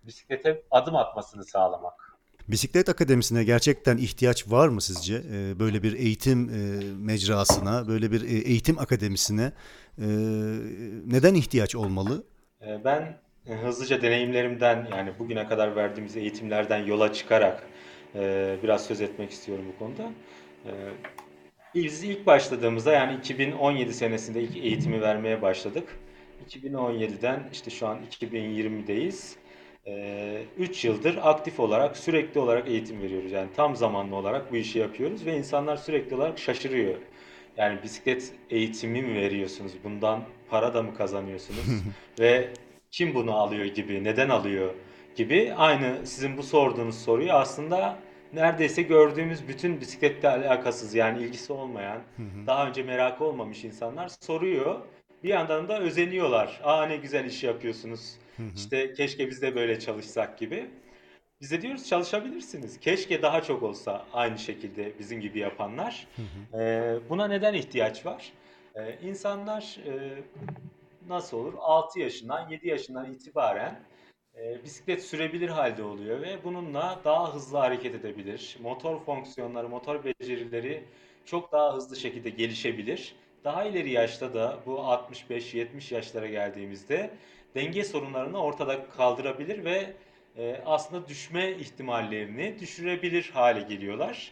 Bisiklete 0.08 0.62
adım 0.72 0.96
atmasını 0.96 1.44
sağlamak. 1.46 1.94
Bisiklet 2.48 2.90
akademisine 2.90 3.44
gerçekten 3.44 3.98
ihtiyaç 3.98 4.52
var 4.52 4.68
mı 4.68 4.82
sizce? 4.82 5.16
E, 5.34 5.60
böyle 5.60 5.84
bir 5.84 5.94
eğitim 5.94 6.50
e, 6.50 6.84
mecrasına, 6.98 7.88
böyle 7.88 8.12
bir 8.12 8.22
e, 8.22 8.38
eğitim 8.50 8.80
akademisine 8.80 9.52
e, 9.98 10.08
neden 11.06 11.34
ihtiyaç 11.34 11.76
olmalı? 11.76 12.24
Ee, 12.62 12.84
Ben 12.86 13.18
hızlıca 13.64 14.02
deneyimlerimden 14.02 14.88
yani 14.92 15.14
bugüne 15.20 15.48
kadar 15.48 15.76
verdiğimiz 15.76 16.18
eğitimlerden 16.18 16.86
yola 16.86 17.14
çıkarak 17.14 17.64
biraz 18.64 18.86
söz 18.86 19.02
etmek 19.02 19.32
istiyorum 19.32 19.66
bu 19.74 19.80
konuda. 19.80 20.12
Biz 21.76 22.04
ilk 22.04 22.26
başladığımızda 22.26 22.92
yani 22.92 23.18
2017 23.20 23.94
senesinde 23.94 24.42
ilk 24.42 24.58
eğitimi 24.58 25.02
vermeye 25.02 25.42
başladık. 25.42 26.00
2017'den 26.50 27.50
işte 27.52 27.72
şu 27.72 27.88
an 27.88 28.00
2020'deyiz. 28.22 29.36
3 30.58 30.86
yıldır 30.86 31.20
aktif 31.22 31.60
olarak 31.60 31.98
sürekli 31.98 32.40
olarak 32.40 32.68
eğitim 32.68 33.02
veriyoruz. 33.02 33.32
Yani 33.32 33.50
tam 33.56 33.76
zamanlı 33.76 34.16
olarak 34.16 34.52
bu 34.52 34.56
işi 34.56 34.80
yapıyoruz 34.80 35.26
ve 35.26 35.38
insanlar 35.38 35.78
sürekli 35.78 36.16
olarak 36.16 36.40
şaşırıyor. 36.40 36.96
Yani 37.58 37.84
bisiklet 37.84 38.32
eğitimi 38.50 39.02
mi 39.02 39.16
veriyorsunuz? 39.16 39.72
Bundan 39.84 40.24
para 40.50 40.74
da 40.74 40.84
mı 40.84 40.96
kazanıyorsunuz? 40.96 41.66
Ve 42.20 42.50
kim 42.92 43.16
bunu 43.16 43.36
alıyor 43.36 43.66
gibi, 43.66 44.04
neden 44.04 44.30
alıyor 44.30 44.74
gibi 45.16 45.54
aynı 45.58 46.08
sizin 46.08 46.38
bu 46.38 46.44
sorduğunuz 46.44 47.04
soruyu 47.04 47.32
aslında 47.34 48.00
neredeyse 48.34 48.82
gördüğümüz 48.82 49.48
bütün 49.48 49.82
bisikletle 49.82 50.30
alakasız 50.30 50.96
yani 50.96 51.24
ilgisi 51.24 51.54
olmayan, 51.54 52.02
daha 52.48 52.68
önce 52.68 52.84
merakı 52.84 53.24
olmamış 53.24 53.64
insanlar 53.64 54.12
soruyor. 54.22 54.80
Bir 55.24 55.30
yandan 55.30 55.68
da 55.68 55.80
özeniyorlar. 55.80 56.62
Aa 56.64 56.86
ne 56.86 56.98
güzel 56.98 57.26
iş 57.26 57.44
yapıyorsunuz. 57.44 58.16
İşte 58.56 58.94
keşke 58.94 59.30
biz 59.30 59.42
de 59.42 59.56
böyle 59.56 59.80
çalışsak 59.80 60.38
gibi. 60.38 60.70
Biz 61.42 61.52
de 61.52 61.62
diyoruz 61.62 61.88
çalışabilirsiniz. 61.88 62.80
Keşke 62.80 63.22
daha 63.22 63.42
çok 63.42 63.64
olsa 63.64 64.06
aynı 64.14 64.40
şekilde 64.40 65.00
bizim 65.00 65.22
gibi 65.22 65.40
yapanlar. 65.40 66.08
Ee, 66.54 66.96
buna 67.10 67.28
neden 67.28 67.54
ihtiyaç 67.54 68.06
var? 68.06 68.32
Ee, 68.76 68.98
insanlar 69.04 69.78
e, 69.88 70.24
nasıl 71.08 71.38
olur? 71.38 71.54
6 71.60 72.00
yaşından 72.00 72.50
7 72.50 72.68
yaşından 72.68 73.12
itibaren 73.14 73.80
e, 74.36 74.64
bisiklet 74.64 75.04
sürebilir 75.04 75.50
halde 75.50 75.84
oluyor 75.84 76.22
ve 76.22 76.44
bununla 76.44 77.00
daha 77.04 77.36
hızlı 77.36 77.58
hareket 77.58 77.96
edebilir. 77.96 78.58
Motor 78.62 79.00
fonksiyonları, 79.00 79.70
motor 79.70 80.04
becerileri 80.04 80.84
çok 81.26 81.52
daha 81.52 81.76
hızlı 81.76 81.96
şekilde 81.96 82.30
gelişebilir. 82.30 83.16
Daha 83.44 83.64
ileri 83.66 83.92
yaşta 83.92 84.34
da 84.34 84.60
bu 84.66 84.76
65-70 84.76 85.94
yaşlara 85.94 86.28
geldiğimizde 86.28 87.10
denge 87.56 87.84
sorunlarını 87.84 88.44
ortada 88.44 88.90
kaldırabilir 88.90 89.66
ve 89.66 89.94
e, 90.38 90.62
aslında 90.66 91.08
düşme 91.08 91.52
ihtimallerini 91.52 92.60
düşürebilir 92.60 93.32
hale 93.34 93.62
geliyorlar. 93.62 94.32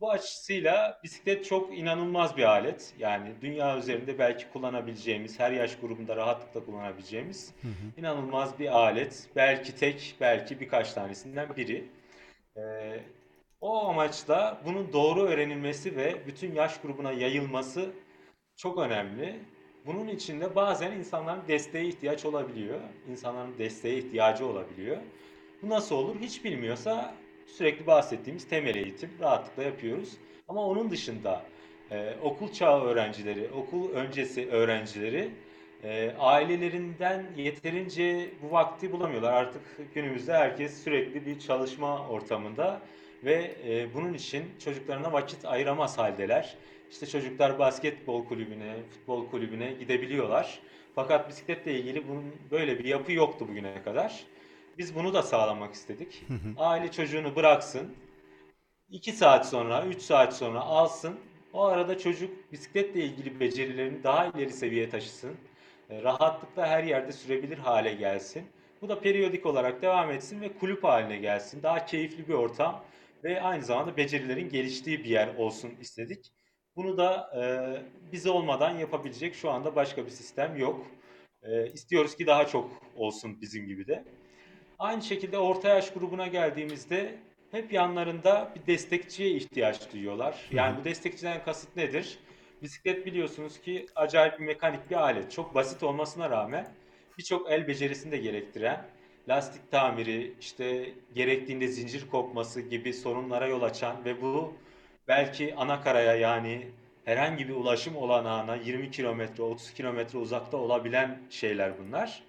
Bu 0.00 0.10
açısıyla 0.10 1.00
bisiklet 1.04 1.44
çok 1.44 1.78
inanılmaz 1.78 2.36
bir 2.36 2.42
alet. 2.42 2.94
Yani 2.98 3.32
dünya 3.40 3.78
üzerinde 3.78 4.18
belki 4.18 4.44
kullanabileceğimiz, 4.52 5.40
her 5.40 5.52
yaş 5.52 5.76
grubunda 5.76 6.16
rahatlıkla 6.16 6.64
kullanabileceğimiz 6.64 7.54
inanılmaz 7.96 8.58
bir 8.58 8.76
alet. 8.78 9.28
Belki 9.36 9.76
tek, 9.76 10.14
belki 10.20 10.60
birkaç 10.60 10.92
tanesinden 10.92 11.56
biri. 11.56 11.84
Ee, 12.56 13.00
o 13.60 13.88
amaçla 13.88 14.60
bunun 14.64 14.92
doğru 14.92 15.22
öğrenilmesi 15.22 15.96
ve 15.96 16.26
bütün 16.26 16.54
yaş 16.54 16.80
grubuna 16.80 17.12
yayılması 17.12 17.90
çok 18.56 18.78
önemli. 18.78 19.38
Bunun 19.86 20.08
için 20.08 20.40
de 20.40 20.54
bazen 20.54 20.92
insanların 20.92 21.42
desteğe 21.48 21.84
ihtiyaç 21.84 22.24
olabiliyor. 22.24 22.80
İnsanların 23.10 23.58
desteğe 23.58 23.98
ihtiyacı 23.98 24.46
olabiliyor. 24.46 24.96
Bu 25.62 25.68
nasıl 25.68 25.96
olur? 25.96 26.16
Hiç 26.20 26.44
bilmiyorsa 26.44 27.14
sürekli 27.46 27.86
bahsettiğimiz 27.86 28.48
temel 28.48 28.74
eğitim 28.74 29.10
rahatlıkla 29.20 29.62
yapıyoruz. 29.62 30.12
Ama 30.48 30.66
onun 30.66 30.90
dışında 30.90 31.42
e, 31.90 32.14
okul 32.22 32.52
çağı 32.52 32.82
öğrencileri, 32.82 33.50
okul 33.50 33.90
öncesi 33.90 34.50
öğrencileri 34.50 35.30
e, 35.84 36.14
ailelerinden 36.18 37.26
yeterince 37.36 38.30
bu 38.42 38.52
vakti 38.52 38.92
bulamıyorlar. 38.92 39.32
Artık 39.32 39.62
günümüzde 39.94 40.32
herkes 40.32 40.84
sürekli 40.84 41.26
bir 41.26 41.38
çalışma 41.38 42.08
ortamında 42.08 42.80
ve 43.24 43.54
e, 43.68 43.94
bunun 43.94 44.14
için 44.14 44.44
çocuklarına 44.64 45.12
vakit 45.12 45.44
ayıramaz 45.44 45.98
haldeler. 45.98 46.56
İşte 46.92 47.06
çocuklar 47.06 47.58
basketbol 47.58 48.24
kulübüne, 48.24 48.74
futbol 48.90 49.30
kulübüne 49.30 49.72
gidebiliyorlar. 49.72 50.60
Fakat 50.94 51.28
bisikletle 51.28 51.78
ilgili 51.78 52.08
bunun 52.08 52.34
böyle 52.50 52.78
bir 52.78 52.84
yapı 52.84 53.12
yoktu 53.12 53.48
bugüne 53.48 53.82
kadar. 53.82 54.24
Biz 54.78 54.94
bunu 54.94 55.14
da 55.14 55.22
sağlamak 55.22 55.74
istedik. 55.74 56.24
Aile 56.58 56.90
çocuğunu 56.90 57.36
bıraksın. 57.36 57.96
2 58.90 59.12
saat 59.12 59.48
sonra, 59.48 59.86
3 59.86 60.02
saat 60.02 60.36
sonra 60.36 60.60
alsın. 60.60 61.14
O 61.52 61.64
arada 61.64 61.98
çocuk 61.98 62.52
bisikletle 62.52 63.04
ilgili 63.04 63.40
becerilerini 63.40 64.04
daha 64.04 64.26
ileri 64.26 64.52
seviyeye 64.52 64.90
taşısın. 64.90 65.36
E, 65.90 66.02
Rahatlıkla 66.02 66.66
her 66.66 66.84
yerde 66.84 67.12
sürebilir 67.12 67.58
hale 67.58 67.94
gelsin. 67.94 68.42
Bu 68.82 68.88
da 68.88 69.00
periyodik 69.00 69.46
olarak 69.46 69.82
devam 69.82 70.10
etsin 70.10 70.40
ve 70.40 70.58
kulüp 70.58 70.84
haline 70.84 71.16
gelsin. 71.16 71.62
Daha 71.62 71.86
keyifli 71.86 72.28
bir 72.28 72.34
ortam 72.34 72.84
ve 73.24 73.42
aynı 73.42 73.64
zamanda 73.64 73.96
becerilerin 73.96 74.48
geliştiği 74.48 74.98
bir 74.98 75.08
yer 75.10 75.34
olsun 75.34 75.70
istedik. 75.80 76.32
Bunu 76.76 76.96
da 76.96 77.30
e, 77.36 77.42
biz 78.12 78.26
olmadan 78.26 78.78
yapabilecek 78.78 79.34
şu 79.34 79.50
anda 79.50 79.76
başka 79.76 80.04
bir 80.04 80.10
sistem 80.10 80.56
yok. 80.56 80.86
E, 81.42 81.72
istiyoruz 81.72 82.16
ki 82.16 82.26
daha 82.26 82.46
çok 82.46 82.70
olsun 82.96 83.40
bizim 83.40 83.66
gibi 83.66 83.86
de. 83.86 84.04
Aynı 84.78 85.02
şekilde 85.02 85.38
orta 85.38 85.68
yaş 85.68 85.92
grubuna 85.92 86.26
geldiğimizde 86.26 87.18
hep 87.50 87.72
yanlarında 87.72 88.52
bir 88.56 88.66
destekçiye 88.66 89.30
ihtiyaç 89.30 89.92
duyuyorlar. 89.92 90.48
Yani 90.50 90.80
bu 90.80 90.84
destekçiden 90.84 91.44
kasıt 91.44 91.76
nedir? 91.76 92.18
Bisiklet 92.62 93.06
biliyorsunuz 93.06 93.60
ki 93.60 93.86
acayip 93.94 94.38
bir 94.38 94.44
mekanik 94.44 94.90
bir 94.90 94.96
alet. 94.96 95.32
Çok 95.32 95.54
basit 95.54 95.82
olmasına 95.82 96.30
rağmen 96.30 96.68
birçok 97.18 97.50
el 97.50 97.68
becerisini 97.68 98.12
de 98.12 98.16
gerektiren, 98.16 98.86
lastik 99.28 99.70
tamiri, 99.70 100.34
işte 100.40 100.92
gerektiğinde 101.14 101.66
zincir 101.66 102.10
kopması 102.10 102.60
gibi 102.60 102.92
sorunlara 102.92 103.46
yol 103.46 103.62
açan 103.62 104.04
ve 104.04 104.22
bu 104.22 104.54
belki 105.12 105.54
ana 105.54 105.80
karaya 105.80 106.14
yani 106.14 106.68
herhangi 107.04 107.48
bir 107.48 107.54
ulaşım 107.54 107.96
olanağına 107.96 108.56
20 108.56 108.90
kilometre, 108.90 109.42
30 109.42 109.74
kilometre 109.74 110.18
uzakta 110.18 110.56
olabilen 110.56 111.18
şeyler 111.30 111.78
bunlar. 111.78 112.22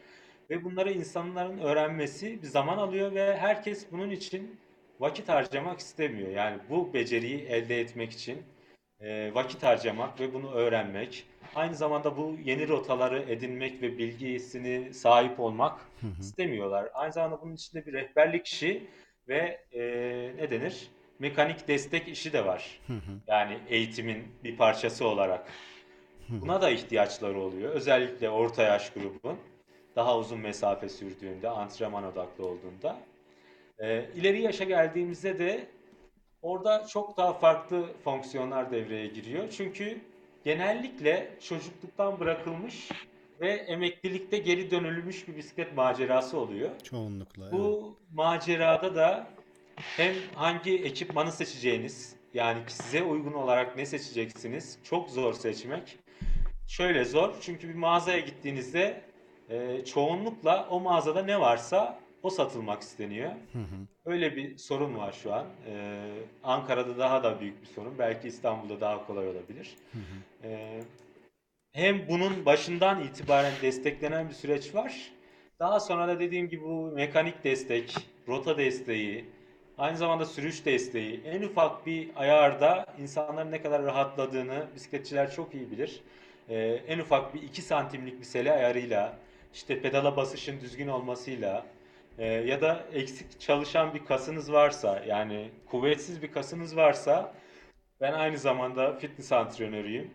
Ve 0.50 0.64
bunları 0.64 0.92
insanların 0.92 1.58
öğrenmesi 1.58 2.42
bir 2.42 2.48
zaman 2.48 2.78
alıyor 2.78 3.16
ve 3.16 3.38
herkes 3.38 3.92
bunun 3.92 4.10
için 4.10 4.60
vakit 5.00 5.30
harcamak 5.30 5.80
istemiyor. 5.80 6.30
Yani 6.30 6.60
bu 6.70 6.94
beceriyi 6.94 7.40
elde 7.40 7.80
etmek 7.80 8.12
için 8.12 8.44
e, 9.00 9.34
vakit 9.34 9.64
harcamak 9.64 10.20
ve 10.20 10.34
bunu 10.34 10.52
öğrenmek, 10.52 11.26
aynı 11.56 11.76
zamanda 11.76 12.18
bu 12.18 12.38
yeni 12.44 12.68
rotaları 12.68 13.22
edinmek 13.22 13.82
ve 13.82 13.98
bilgisini 13.98 14.94
sahip 14.94 15.40
olmak 15.40 15.80
istemiyorlar. 16.20 16.90
Aynı 16.94 17.14
zamanda 17.14 17.42
bunun 17.42 17.56
içinde 17.56 17.86
bir 17.86 17.94
rehberlik 17.94 18.48
işi 18.48 18.88
ve 19.28 19.60
e, 19.72 19.82
ne 20.38 20.52
denir? 20.52 20.90
Mekanik 21.20 21.68
destek 21.68 22.08
işi 22.08 22.34
de 22.34 22.46
var. 22.46 22.80
Yani 23.28 23.60
eğitimin 23.70 24.24
bir 24.44 24.58
parçası 24.58 25.08
olarak. 25.08 25.48
Buna 26.30 26.62
da 26.62 26.70
ihtiyaçları 26.70 27.40
oluyor. 27.40 27.72
Özellikle 27.72 28.30
orta 28.30 28.64
yaş 28.64 28.90
grubun 28.90 29.38
daha 29.96 30.18
uzun 30.18 30.40
mesafe 30.40 30.90
sürdüğünde, 30.90 31.50
antrenman 31.50 32.04
odaklı 32.04 32.48
olduğunda. 32.48 32.98
E, 33.80 34.06
ileri 34.16 34.42
yaşa 34.42 34.64
geldiğimizde 34.64 35.40
de 35.40 35.68
orada 36.42 36.88
çok 36.88 37.18
daha 37.18 37.34
farklı 37.34 37.86
fonksiyonlar 38.04 38.72
devreye 38.72 39.08
giriyor. 39.08 39.50
Çünkü 39.50 39.98
genellikle 40.44 41.30
çocukluktan 41.40 42.20
bırakılmış 42.20 42.90
ve 43.42 43.50
emeklilikte 43.52 44.38
geri 44.38 44.72
dönülmüş 44.72 45.28
bir 45.28 45.36
bisiklet 45.36 45.76
macerası 45.76 46.38
oluyor. 46.38 46.70
Çoğunlukla. 46.84 47.44
evet. 47.44 47.54
Bu 47.54 47.98
macerada 48.14 48.96
da 48.96 49.28
hem 49.76 50.16
hangi 50.36 50.84
ekipmanı 50.84 51.32
seçeceğiniz, 51.32 52.16
yani 52.34 52.60
size 52.68 53.04
uygun 53.04 53.34
olarak 53.34 53.78
ne 53.78 53.86
seçeceksiniz 53.86 54.80
çok 54.84 55.10
zor 55.10 55.34
seçmek. 55.34 56.00
Şöyle 56.68 57.06
zor 57.06 57.34
çünkü 57.42 57.70
bir 57.70 57.76
mağazaya 57.76 58.20
gittiğinizde 58.20 59.02
e, 59.50 59.86
çoğunlukla 59.86 60.68
o 60.70 60.80
mağazada 60.80 61.24
ne 61.24 61.40
varsa 61.40 62.00
o 62.24 62.30
satılmak 62.30 62.82
isteniyor. 62.82 63.32
Öyle 64.06 64.36
bir 64.36 64.58
sorun 64.58 64.98
var 64.98 65.12
şu 65.24 65.34
an. 65.34 65.46
E, 65.68 66.02
Ankara'da 66.44 66.98
daha 66.98 67.24
da 67.24 67.40
büyük 67.40 67.62
bir 67.62 67.68
sorun. 67.68 68.00
Belki 68.00 68.28
İstanbul'da 68.28 68.82
daha 68.82 69.08
kolay 69.08 69.28
olabilir. 69.28 69.76
E, 70.44 70.80
hem 71.72 72.08
bunun 72.10 72.46
başından 72.46 73.04
itibaren 73.04 73.54
desteklenen 73.62 74.30
bir 74.30 74.34
süreç 74.34 74.76
var. 74.76 75.12
Daha 75.60 75.80
sonra 75.80 76.08
da 76.08 76.20
dediğim 76.20 76.50
gibi 76.50 76.64
bu 76.64 76.92
mekanik 76.92 77.44
destek, 77.44 77.96
rota 78.28 78.58
desteği, 78.58 79.26
aynı 79.78 79.98
zamanda 79.98 80.26
sürüş 80.26 80.66
desteği, 80.66 81.22
en 81.26 81.42
ufak 81.42 81.86
bir 81.86 82.10
ayarda 82.16 82.86
insanların 83.00 83.52
ne 83.52 83.62
kadar 83.62 83.84
rahatladığını 83.84 84.68
bisikletçiler 84.76 85.32
çok 85.32 85.56
iyi 85.56 85.72
bilir. 85.72 86.02
Ee, 86.50 86.82
en 86.88 87.00
ufak 87.00 87.34
bir 87.34 87.42
2 87.42 87.62
santimlik 87.62 88.20
bir 88.20 88.26
sele 88.26 88.52
ayarıyla, 88.52 89.18
işte 89.54 89.82
pedala 89.82 90.18
basışın 90.18 90.62
düzgün 90.62 90.88
olmasıyla 90.88 91.66
e, 92.18 92.26
ya 92.26 92.62
da 92.62 92.86
eksik 92.94 93.40
çalışan 93.40 93.94
bir 93.94 94.06
kasınız 94.06 94.52
varsa, 94.52 95.04
yani 95.08 95.50
kuvvetsiz 95.66 96.22
bir 96.22 96.32
kasınız 96.32 96.76
varsa, 96.76 97.34
ben 98.02 98.14
aynı 98.14 98.38
zamanda 98.38 98.94
fitness 98.94 99.32
antrenörüyüm. 99.32 100.12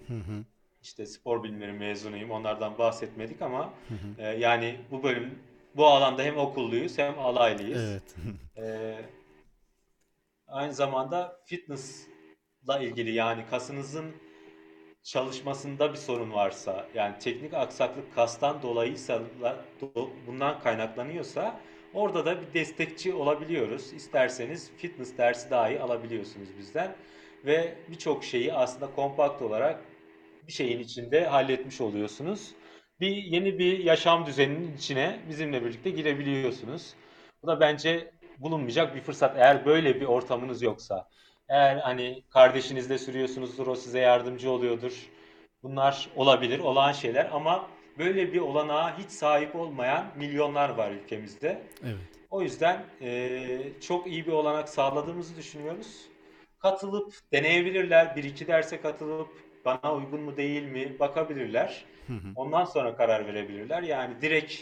İşte 0.82 1.06
spor 1.06 1.42
bilimleri 1.44 1.72
mezunuyum. 1.72 2.30
Onlardan 2.30 2.78
bahsetmedik 2.78 3.42
ama 3.42 3.72
e, 4.18 4.26
yani 4.26 4.76
bu 4.90 5.02
bölüm 5.02 5.38
bu 5.76 5.86
alanda 5.86 6.22
hem 6.22 6.38
okulluyuz 6.38 6.98
hem 6.98 7.18
alaylıyız. 7.18 7.82
Evet. 7.90 8.02
E, 8.56 8.94
aynı 10.48 10.74
zamanda 10.74 11.36
fitness'la 11.46 12.78
ilgili 12.80 13.12
yani 13.14 13.46
kasınızın 13.50 14.14
çalışmasında 15.02 15.92
bir 15.92 15.98
sorun 15.98 16.32
varsa 16.32 16.86
yani 16.94 17.18
teknik 17.18 17.54
aksaklık 17.54 18.14
kastan 18.14 18.62
dolayıysa 18.62 19.22
do- 19.82 20.10
bundan 20.26 20.60
kaynaklanıyorsa 20.60 21.60
orada 21.94 22.26
da 22.26 22.40
bir 22.42 22.54
destekçi 22.54 23.14
olabiliyoruz. 23.14 23.92
İsterseniz 23.92 24.70
fitness 24.78 25.18
dersi 25.18 25.50
dahi 25.50 25.80
alabiliyorsunuz 25.80 26.48
bizden 26.58 26.96
ve 27.44 27.74
birçok 27.90 28.24
şeyi 28.24 28.52
aslında 28.52 28.92
kompakt 28.94 29.42
olarak 29.42 29.84
bir 30.48 30.52
şeyin 30.52 30.78
içinde 30.80 31.26
halletmiş 31.26 31.80
oluyorsunuz. 31.80 32.52
Bir 33.00 33.16
yeni 33.16 33.58
bir 33.58 33.78
yaşam 33.78 34.26
düzeninin 34.26 34.76
içine 34.76 35.20
bizimle 35.28 35.64
birlikte 35.64 35.90
girebiliyorsunuz. 35.90 36.94
Bu 37.42 37.46
da 37.48 37.60
bence 37.60 38.10
bulunmayacak 38.38 38.96
bir 38.96 39.00
fırsat 39.00 39.36
eğer 39.36 39.66
böyle 39.66 40.00
bir 40.00 40.06
ortamınız 40.06 40.62
yoksa. 40.62 41.08
Eğer 41.48 41.76
hani 41.76 42.22
kardeşinizle 42.30 42.98
sürüyorsunuzdur, 42.98 43.66
o 43.66 43.74
size 43.74 43.98
yardımcı 43.98 44.50
oluyordur. 44.50 44.92
Bunlar 45.62 46.08
olabilir, 46.16 46.58
olağan 46.58 46.92
şeyler 46.92 47.28
ama 47.32 47.66
böyle 47.98 48.32
bir 48.32 48.40
olanağa 48.40 48.98
hiç 48.98 49.10
sahip 49.10 49.56
olmayan 49.56 50.06
milyonlar 50.16 50.68
var 50.68 50.90
ülkemizde. 50.90 51.62
Evet. 51.82 51.96
O 52.30 52.42
yüzden 52.42 52.84
eee, 53.00 53.72
çok 53.80 54.06
iyi 54.06 54.26
bir 54.26 54.32
olanak 54.32 54.68
sağladığımızı 54.68 55.36
düşünüyoruz. 55.36 56.08
Katılıp 56.58 57.14
deneyebilirler. 57.32 58.16
Bir 58.16 58.24
iki 58.24 58.46
derse 58.46 58.80
katılıp 58.80 59.28
bana 59.64 59.94
uygun 59.94 60.20
mu 60.20 60.36
değil 60.36 60.62
mi 60.62 60.98
bakabilirler. 61.00 61.84
Ondan 62.36 62.64
sonra 62.64 62.96
karar 62.96 63.26
verebilirler. 63.26 63.82
Yani 63.82 64.14
direkt 64.22 64.54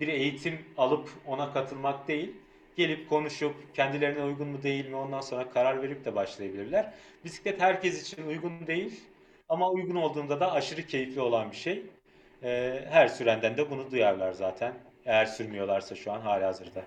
bir 0.00 0.08
eğitim 0.08 0.58
alıp 0.76 1.10
ona 1.26 1.52
katılmak 1.52 2.08
değil, 2.08 2.36
gelip 2.78 3.10
konuşup 3.10 3.74
kendilerine 3.74 4.24
uygun 4.24 4.48
mu 4.48 4.64
değil 4.64 4.88
mi 4.88 4.96
ondan 4.96 5.20
sonra 5.22 5.50
karar 5.50 5.82
verip 5.82 6.06
de 6.06 6.16
başlayabilirler. 6.16 6.94
Bisiklet 7.24 7.60
herkes 7.62 8.02
için 8.02 8.26
uygun 8.28 8.68
değil 8.68 9.00
ama 9.48 9.70
uygun 9.70 9.96
olduğunda 9.96 10.40
da 10.40 10.52
aşırı 10.52 10.86
keyifli 10.86 11.20
olan 11.22 11.52
bir 11.52 11.56
şey. 11.56 11.86
Eee, 12.42 12.86
her 12.90 13.08
sürenden 13.08 13.56
de 13.58 13.70
bunu 13.70 13.90
duyarlar 13.90 14.32
zaten. 14.32 14.74
Eğer 15.06 15.26
sürmüyorlarsa 15.26 15.96
şu 15.96 16.12
an 16.12 16.20
halihazırda. 16.20 16.84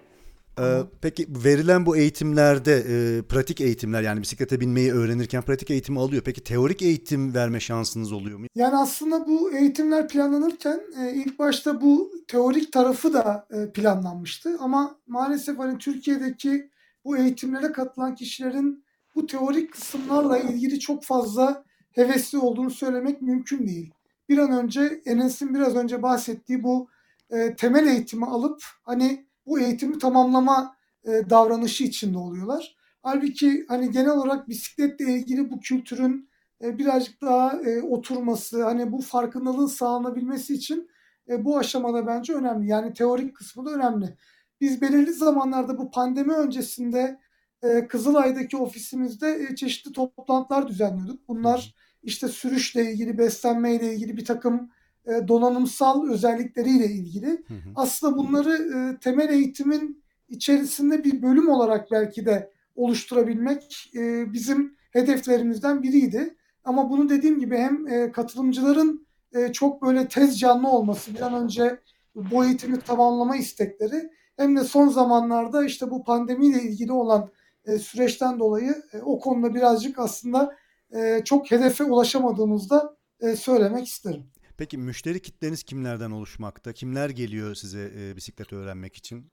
Ee, 0.59 0.81
peki 1.01 1.27
verilen 1.29 1.85
bu 1.85 1.97
eğitimlerde 1.97 2.75
e, 2.75 3.21
pratik 3.21 3.61
eğitimler 3.61 4.01
yani 4.01 4.21
bisiklete 4.21 4.59
binmeyi 4.59 4.91
öğrenirken 4.91 5.41
pratik 5.41 5.71
eğitimi 5.71 5.99
alıyor. 5.99 6.21
Peki 6.25 6.43
teorik 6.43 6.81
eğitim 6.81 7.33
verme 7.33 7.59
şansınız 7.59 8.11
oluyor 8.11 8.39
mu? 8.39 8.45
Yani 8.55 8.77
aslında 8.77 9.27
bu 9.27 9.51
eğitimler 9.51 10.07
planlanırken 10.07 10.81
e, 11.01 11.13
ilk 11.13 11.39
başta 11.39 11.81
bu 11.81 12.11
teorik 12.27 12.73
tarafı 12.73 13.13
da 13.13 13.47
e, 13.51 13.71
planlanmıştı. 13.71 14.57
Ama 14.59 14.99
maalesef 15.07 15.57
hani 15.59 15.77
Türkiye'deki 15.77 16.69
bu 17.05 17.17
eğitimlere 17.17 17.71
katılan 17.71 18.15
kişilerin 18.15 18.83
bu 19.15 19.25
teorik 19.25 19.71
kısımlarla 19.71 20.37
ilgili 20.37 20.79
çok 20.79 21.03
fazla 21.03 21.63
hevesli 21.91 22.37
olduğunu 22.37 22.69
söylemek 22.69 23.21
mümkün 23.21 23.67
değil. 23.67 23.93
Bir 24.29 24.37
an 24.37 24.51
önce 24.51 25.01
Enes'in 25.05 25.53
biraz 25.53 25.75
önce 25.75 26.01
bahsettiği 26.01 26.63
bu 26.63 26.89
e, 27.29 27.55
temel 27.55 27.87
eğitimi 27.87 28.25
alıp 28.25 28.63
hani 28.83 29.25
bu 29.45 29.59
eğitimi 29.59 29.99
tamamlama 29.99 30.75
e, 31.03 31.29
davranışı 31.29 31.83
içinde 31.83 32.17
oluyorlar. 32.17 32.75
Halbuki 33.03 33.65
hani 33.67 33.91
genel 33.91 34.11
olarak 34.11 34.49
bisikletle 34.49 35.13
ilgili 35.13 35.51
bu 35.51 35.59
kültürün 35.59 36.29
e, 36.63 36.77
birazcık 36.77 37.21
daha 37.21 37.61
e, 37.61 37.81
oturması, 37.81 38.63
hani 38.63 38.91
bu 38.91 39.01
farkındalığın 39.01 39.67
sağlanabilmesi 39.67 40.53
için 40.53 40.89
e, 41.29 41.45
bu 41.45 41.57
aşamada 41.57 42.07
bence 42.07 42.33
önemli. 42.33 42.67
Yani 42.67 42.93
teorik 42.93 43.35
kısmı 43.35 43.65
da 43.65 43.71
önemli. 43.71 44.17
Biz 44.61 44.81
belirli 44.81 45.13
zamanlarda 45.13 45.77
bu 45.77 45.91
pandemi 45.91 46.33
öncesinde 46.33 47.19
e, 47.63 47.87
Kızılay'daki 47.87 48.57
ofisimizde 48.57 49.47
e, 49.49 49.55
çeşitli 49.55 49.93
toplantılar 49.93 50.67
düzenliyorduk. 50.67 51.27
Bunlar 51.27 51.75
işte 52.03 52.27
sürüşle 52.27 52.91
ilgili, 52.91 53.17
beslenmeyle 53.17 53.93
ilgili 53.93 54.17
bir 54.17 54.25
takım 54.25 54.71
e, 55.05 55.27
donanımsal 55.27 56.09
özellikleriyle 56.09 56.85
ilgili. 56.85 57.43
Aslında 57.75 58.17
bunları 58.17 58.53
e, 58.53 58.99
temel 58.99 59.29
eğitimin 59.29 60.03
içerisinde 60.29 61.03
bir 61.03 61.21
bölüm 61.21 61.49
olarak 61.49 61.91
belki 61.91 62.25
de 62.25 62.51
oluşturabilmek 62.75 63.91
e, 63.95 64.33
bizim 64.33 64.75
hedeflerimizden 64.91 65.83
biriydi. 65.83 66.35
Ama 66.63 66.89
bunu 66.89 67.09
dediğim 67.09 67.39
gibi 67.39 67.57
hem 67.57 67.87
e, 67.87 68.11
katılımcıların 68.11 69.07
e, 69.35 69.53
çok 69.53 69.81
böyle 69.81 70.07
tez 70.07 70.39
canlı 70.39 70.67
olması, 70.67 71.13
bir 71.13 71.21
an 71.21 71.33
önce 71.33 71.79
bu 72.15 72.45
eğitimi 72.45 72.79
tamamlama 72.79 73.35
istekleri 73.35 74.09
hem 74.37 74.55
de 74.55 74.63
son 74.63 74.87
zamanlarda 74.87 75.65
işte 75.65 75.91
bu 75.91 76.03
pandemiyle 76.03 76.61
ilgili 76.61 76.91
olan 76.91 77.29
e, 77.65 77.79
süreçten 77.79 78.39
dolayı 78.39 78.75
e, 78.93 79.01
o 79.01 79.19
konuda 79.19 79.55
birazcık 79.55 79.99
aslında 79.99 80.55
e, 80.95 81.21
çok 81.25 81.51
hedefe 81.51 81.83
ulaşamadığımızda 81.83 82.95
e, 83.19 83.35
söylemek 83.35 83.87
isterim. 83.87 84.30
Peki 84.61 84.77
müşteri 84.77 85.21
kitleniz 85.21 85.63
kimlerden 85.63 86.11
oluşmakta? 86.11 86.73
Kimler 86.73 87.09
geliyor 87.09 87.55
size 87.55 87.91
e, 87.97 88.15
bisiklet 88.15 88.53
öğrenmek 88.53 88.95
için? 88.95 89.31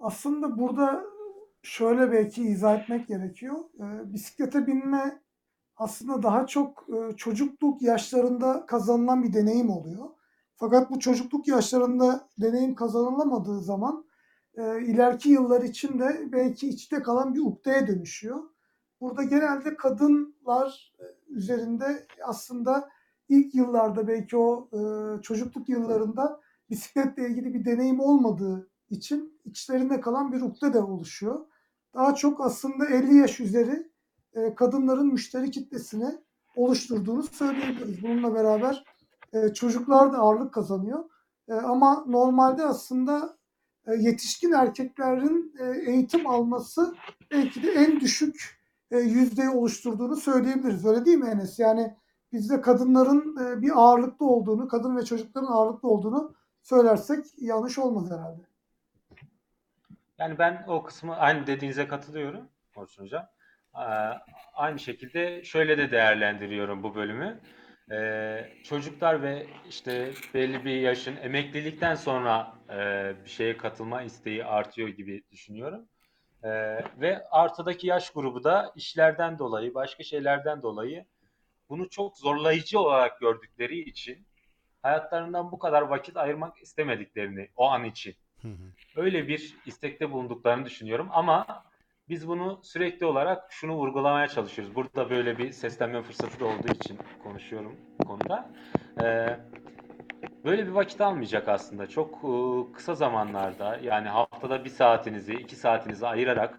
Aslında 0.00 0.58
burada 0.58 1.04
şöyle 1.62 2.12
belki 2.12 2.42
izah 2.42 2.82
etmek 2.82 3.08
gerekiyor. 3.08 3.56
E, 3.80 4.12
bisiklete 4.12 4.66
binme 4.66 5.22
aslında 5.76 6.22
daha 6.22 6.46
çok 6.46 6.86
e, 6.88 7.16
çocukluk 7.16 7.82
yaşlarında 7.82 8.66
kazanılan 8.66 9.22
bir 9.22 9.32
deneyim 9.32 9.70
oluyor. 9.70 10.04
Fakat 10.56 10.90
bu 10.90 10.98
çocukluk 10.98 11.48
yaşlarında 11.48 12.28
deneyim 12.40 12.74
kazanılamadığı 12.74 13.60
zaman 13.60 14.04
e, 14.54 14.84
ileriki 14.84 15.28
yıllar 15.28 15.62
içinde 15.62 16.28
belki 16.32 16.68
içte 16.68 17.02
kalan 17.02 17.34
bir 17.34 17.40
ukdeye 17.40 17.86
dönüşüyor. 17.86 18.42
Burada 19.00 19.22
genelde 19.22 19.76
kadınlar 19.76 20.94
e, 20.98 21.04
üzerinde 21.28 22.06
aslında 22.24 22.97
ilk 23.28 23.54
yıllarda 23.54 24.08
belki 24.08 24.36
o 24.36 24.68
e, 24.72 24.78
çocukluk 25.22 25.68
yıllarında 25.68 26.40
bisikletle 26.70 27.28
ilgili 27.28 27.54
bir 27.54 27.64
deneyim 27.64 28.00
olmadığı 28.00 28.70
için 28.90 29.40
içlerinde 29.44 30.00
kalan 30.00 30.32
bir 30.32 30.40
ukde 30.40 30.72
de 30.72 30.80
oluşuyor. 30.80 31.46
Daha 31.94 32.14
çok 32.14 32.40
aslında 32.40 32.86
50 32.86 33.16
yaş 33.16 33.40
üzeri 33.40 33.90
e, 34.34 34.54
kadınların 34.54 35.12
müşteri 35.12 35.50
kitlesini 35.50 36.18
oluşturduğunu 36.56 37.22
söyleyebiliriz. 37.22 38.02
Bununla 38.02 38.34
beraber 38.34 38.84
e, 39.32 39.54
çocuklar 39.54 40.12
da 40.12 40.18
ağırlık 40.18 40.54
kazanıyor. 40.54 41.04
E, 41.48 41.54
ama 41.54 42.04
normalde 42.06 42.64
aslında 42.64 43.38
e, 43.86 43.94
yetişkin 43.94 44.52
erkeklerin 44.52 45.54
e, 45.58 45.90
eğitim 45.90 46.26
alması 46.26 46.94
belki 47.30 47.62
de 47.62 47.72
en 47.72 48.00
düşük 48.00 48.58
e, 48.90 48.98
yüzdeyi 48.98 49.48
oluşturduğunu 49.48 50.16
söyleyebiliriz. 50.16 50.86
Öyle 50.86 51.04
değil 51.04 51.18
mi 51.18 51.28
Enes? 51.28 51.58
Yani 51.58 51.96
bizde 52.32 52.60
kadınların 52.60 53.36
e, 53.36 53.62
bir 53.62 53.70
ağırlıklı 53.74 54.26
olduğunu, 54.26 54.68
kadın 54.68 54.96
ve 54.96 55.04
çocukların 55.04 55.52
ağırlıklı 55.52 55.88
olduğunu 55.88 56.34
söylersek 56.62 57.24
yanlış 57.38 57.78
olmaz 57.78 58.10
herhalde. 58.10 58.42
Yani 60.18 60.38
ben 60.38 60.64
o 60.68 60.82
kısmı 60.82 61.16
aynı 61.16 61.46
dediğinize 61.46 61.88
katılıyorum 61.88 62.48
Orçun 62.76 63.04
Hocam. 63.04 63.26
Aynı 64.54 64.78
şekilde 64.78 65.44
şöyle 65.44 65.78
de 65.78 65.90
değerlendiriyorum 65.90 66.82
bu 66.82 66.94
bölümü. 66.94 67.40
Ee, 67.90 68.48
çocuklar 68.64 69.22
ve 69.22 69.46
işte 69.68 70.12
belli 70.34 70.64
bir 70.64 70.80
yaşın 70.80 71.16
emeklilikten 71.16 71.94
sonra 71.94 72.52
e, 72.70 73.12
bir 73.24 73.30
şeye 73.30 73.56
katılma 73.56 74.02
isteği 74.02 74.44
artıyor 74.44 74.88
gibi 74.88 75.22
düşünüyorum. 75.30 75.88
Ee, 76.42 76.48
ve 77.00 77.28
artıdaki 77.30 77.86
yaş 77.86 78.10
grubu 78.10 78.44
da 78.44 78.72
işlerden 78.76 79.38
dolayı, 79.38 79.74
başka 79.74 80.02
şeylerden 80.02 80.62
dolayı 80.62 81.04
bunu 81.68 81.88
çok 81.88 82.18
zorlayıcı 82.18 82.80
olarak 82.80 83.20
gördükleri 83.20 83.78
için 83.78 84.26
hayatlarından 84.82 85.52
bu 85.52 85.58
kadar 85.58 85.82
vakit 85.82 86.16
ayırmak 86.16 86.62
istemediklerini 86.62 87.48
o 87.56 87.70
an 87.70 87.84
için 87.84 88.14
Hı 88.42 88.48
hı. 88.48 88.72
öyle 88.96 89.28
bir 89.28 89.56
istekte 89.66 90.10
bulunduklarını 90.10 90.66
düşünüyorum 90.66 91.08
ama 91.12 91.64
biz 92.08 92.28
bunu 92.28 92.60
sürekli 92.62 93.06
olarak 93.06 93.52
şunu 93.52 93.74
vurgulamaya 93.74 94.28
çalışıyoruz. 94.28 94.74
Burada 94.74 95.10
böyle 95.10 95.38
bir 95.38 95.52
seslenme 95.52 96.02
fırsatı 96.02 96.40
da 96.40 96.46
olduğu 96.46 96.68
için 96.68 96.98
konuşuyorum 97.22 97.76
bu 97.98 98.04
konuda. 98.04 98.50
Ee, 99.00 99.40
böyle 100.44 100.66
bir 100.66 100.72
vakit 100.72 101.00
almayacak 101.00 101.48
aslında. 101.48 101.86
Çok 101.86 102.14
e, 102.14 102.72
kısa 102.72 102.94
zamanlarda 102.94 103.78
yani 103.82 104.08
haftada 104.08 104.64
bir 104.64 104.70
saatinizi, 104.70 105.34
iki 105.34 105.56
saatinizi 105.56 106.06
ayırarak 106.06 106.58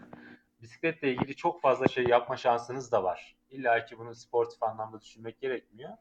bisikletle 0.62 1.14
ilgili 1.14 1.36
çok 1.36 1.62
fazla 1.62 1.88
şey 1.88 2.08
yapma 2.08 2.38
şansınız 2.38 2.92
da 2.92 3.04
var. 3.04 3.39
İlla 3.52 3.86
ki 3.86 3.98
bunu 3.98 4.16
sportif 4.16 4.64
anlamda 4.64 5.02
düşünmek 5.02 5.42
gerekmiyor. 5.42 5.92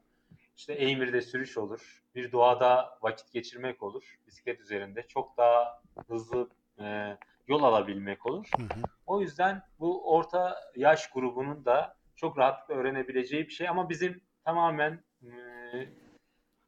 İşte 0.57 0.73
Eymir'de 0.73 1.21
sürüş 1.21 1.57
olur, 1.57 2.03
bir 2.15 2.31
doğada 2.31 2.97
vakit 3.01 3.31
geçirmek 3.31 3.83
olur, 3.83 4.19
bisiklet 4.27 4.59
üzerinde 4.59 5.07
çok 5.07 5.37
daha 5.37 5.81
hızlı 6.07 6.49
e, 6.79 7.17
yol 7.47 7.63
alabilmek 7.63 8.25
olur. 8.25 8.49
Hı 8.57 8.63
hı. 8.63 8.81
O 9.07 9.21
yüzden 9.21 9.63
bu 9.79 10.15
orta 10.15 10.71
yaş 10.75 11.11
grubunun 11.11 11.65
da 11.65 11.97
çok 12.15 12.37
rahatlıkla 12.37 12.73
öğrenebileceği 12.75 13.45
bir 13.45 13.51
şey 13.51 13.69
ama 13.69 13.89
bizim 13.89 14.21
tamamen 14.45 15.03
e, 15.23 15.29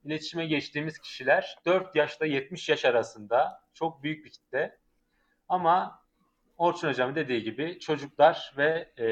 iletişime 0.03 0.45
geçtiğimiz 0.45 0.99
kişiler 0.99 1.57
4 1.65 1.95
yaşla 1.95 2.25
70 2.25 2.69
yaş 2.69 2.85
arasında 2.85 3.61
çok 3.73 4.03
büyük 4.03 4.25
bir 4.25 4.31
kitle. 4.31 4.77
Ama 5.49 6.01
Orçun 6.57 6.87
Hocam'ın 6.87 7.15
dediği 7.15 7.43
gibi 7.43 7.79
çocuklar 7.79 8.53
ve 8.57 8.91
e, 8.99 9.07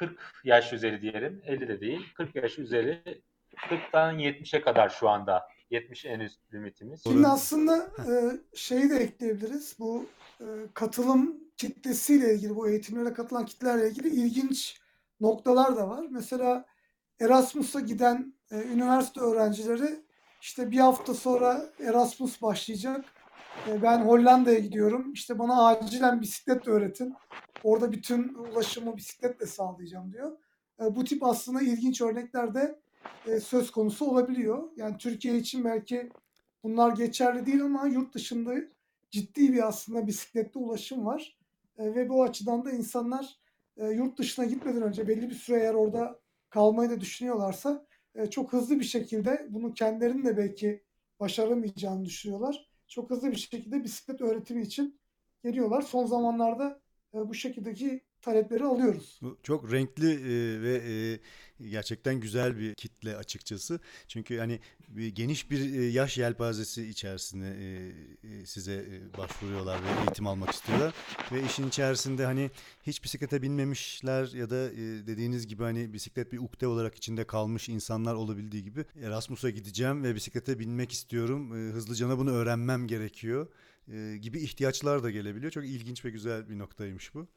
40 0.00 0.18
yaş 0.44 0.72
üzeri 0.72 1.02
diyelim, 1.02 1.42
50 1.46 1.68
de 1.68 1.80
değil, 1.80 2.00
40 2.14 2.36
yaş 2.36 2.58
üzeri 2.58 3.22
40'tan 3.56 4.14
70'e 4.14 4.60
kadar 4.60 4.88
şu 4.88 5.08
anda 5.08 5.48
70 5.70 6.04
en 6.04 6.20
üst 6.20 6.54
limitimiz. 6.54 7.02
Şimdi 7.02 7.26
aslında 7.26 7.76
e, 7.78 8.12
şeyi 8.54 8.90
de 8.90 8.96
ekleyebiliriz. 8.96 9.76
Bu 9.78 10.06
e, 10.40 10.44
katılım 10.74 11.36
kitlesiyle 11.56 12.34
ilgili, 12.34 12.56
bu 12.56 12.68
eğitimlere 12.68 13.12
katılan 13.12 13.46
kitlerle 13.46 13.88
ilgili 13.88 14.08
ilginç 14.08 14.80
noktalar 15.20 15.76
da 15.76 15.88
var. 15.88 16.06
Mesela 16.10 16.64
Erasmus'a 17.20 17.80
giden 17.80 18.34
e, 18.50 18.62
üniversite 18.62 19.20
öğrencileri 19.20 20.00
işte 20.40 20.70
bir 20.70 20.78
hafta 20.78 21.14
sonra 21.14 21.66
Erasmus 21.80 22.42
başlayacak. 22.42 23.04
E, 23.68 23.82
ben 23.82 23.98
Hollanda'ya 23.98 24.58
gidiyorum. 24.58 25.12
İşte 25.12 25.38
bana 25.38 25.66
acilen 25.66 26.20
bisiklet 26.20 26.68
öğretin. 26.68 27.14
Orada 27.64 27.92
bütün 27.92 28.34
ulaşımı 28.34 28.96
bisikletle 28.96 29.46
sağlayacağım 29.46 30.12
diyor. 30.12 30.38
E, 30.80 30.96
bu 30.96 31.04
tip 31.04 31.24
aslında 31.24 31.62
ilginç 31.62 32.00
örnekler 32.00 32.54
de 32.54 32.80
e, 33.26 33.40
söz 33.40 33.70
konusu 33.70 34.04
olabiliyor. 34.04 34.68
Yani 34.76 34.96
Türkiye 34.98 35.36
için 35.36 35.64
belki 35.64 36.10
bunlar 36.62 36.96
geçerli 36.96 37.46
değil 37.46 37.64
ama 37.64 37.86
yurt 37.86 38.14
dışında 38.14 38.54
ciddi 39.10 39.52
bir 39.52 39.68
aslında 39.68 40.06
bisikletli 40.06 40.60
ulaşım 40.60 41.06
var. 41.06 41.38
E, 41.78 41.94
ve 41.94 42.08
bu 42.08 42.22
açıdan 42.22 42.64
da 42.64 42.70
insanlar 42.70 43.38
e, 43.76 43.86
yurt 43.86 44.18
dışına 44.18 44.44
gitmeden 44.44 44.82
önce 44.82 45.08
belli 45.08 45.30
bir 45.30 45.34
süre 45.34 45.60
eğer 45.60 45.74
orada 45.74 46.20
kalmayı 46.50 46.90
da 46.90 47.00
düşünüyorlarsa 47.00 47.86
e, 48.14 48.30
çok 48.30 48.52
hızlı 48.52 48.80
bir 48.80 48.84
şekilde 48.84 49.46
bunu 49.50 49.74
kendilerinin 49.74 50.24
de 50.24 50.36
belki 50.36 50.84
başaramayacağını 51.20 52.04
düşünüyorlar. 52.04 52.70
Çok 52.88 53.10
hızlı 53.10 53.30
bir 53.30 53.36
şekilde 53.36 53.84
bisiklet 53.84 54.20
öğretimi 54.20 54.62
için 54.62 55.00
geliyorlar. 55.44 55.82
Son 55.82 56.06
zamanlarda 56.06 56.80
bu 57.12 57.34
şekildeki 57.34 58.00
talepleri 58.22 58.64
alıyoruz. 58.64 59.18
Bu 59.22 59.38
çok 59.42 59.72
renkli 59.72 60.10
e, 60.10 60.62
ve 60.62 60.82
e, 61.60 61.68
gerçekten 61.70 62.20
güzel 62.20 62.58
bir 62.58 62.74
kitle 62.74 63.16
açıkçası. 63.16 63.80
Çünkü 64.08 64.38
hani 64.38 64.60
geniş 65.12 65.50
bir 65.50 65.74
e, 65.74 65.84
yaş 65.84 66.18
yelpazesi 66.18 66.86
içerisinde 66.86 67.46
e, 67.46 67.92
e, 68.28 68.46
size 68.46 68.72
e, 68.74 69.18
başvuruyorlar 69.18 69.82
ve 69.82 70.00
eğitim 70.00 70.26
almak 70.26 70.50
istiyorlar. 70.50 70.94
Ve 71.32 71.44
işin 71.44 71.68
içerisinde 71.68 72.24
hani 72.24 72.50
hiç 72.82 73.04
bisiklete 73.04 73.42
binmemişler 73.42 74.32
ya 74.34 74.50
da 74.50 74.70
e, 74.72 75.06
dediğiniz 75.06 75.46
gibi 75.46 75.62
hani 75.62 75.92
bisiklet 75.92 76.32
bir 76.32 76.38
ukde 76.38 76.66
olarak 76.66 76.94
içinde 76.94 77.24
kalmış 77.24 77.68
insanlar 77.68 78.14
olabildiği 78.14 78.64
gibi 78.64 78.84
Erasmus'a 79.02 79.50
gideceğim 79.50 80.04
ve 80.04 80.14
bisiklete 80.14 80.58
binmek 80.58 80.92
istiyorum. 80.92 81.52
E, 81.56 81.72
hızlıcana 81.72 82.18
bunu 82.18 82.30
öğrenmem 82.30 82.86
gerekiyor 82.86 83.48
e, 83.88 84.16
gibi 84.16 84.40
ihtiyaçlar 84.40 85.02
da 85.02 85.10
gelebiliyor. 85.10 85.52
Çok 85.52 85.64
ilginç 85.64 86.04
ve 86.04 86.10
güzel 86.10 86.48
bir 86.48 86.58
noktaymış 86.58 87.14
bu. 87.14 87.28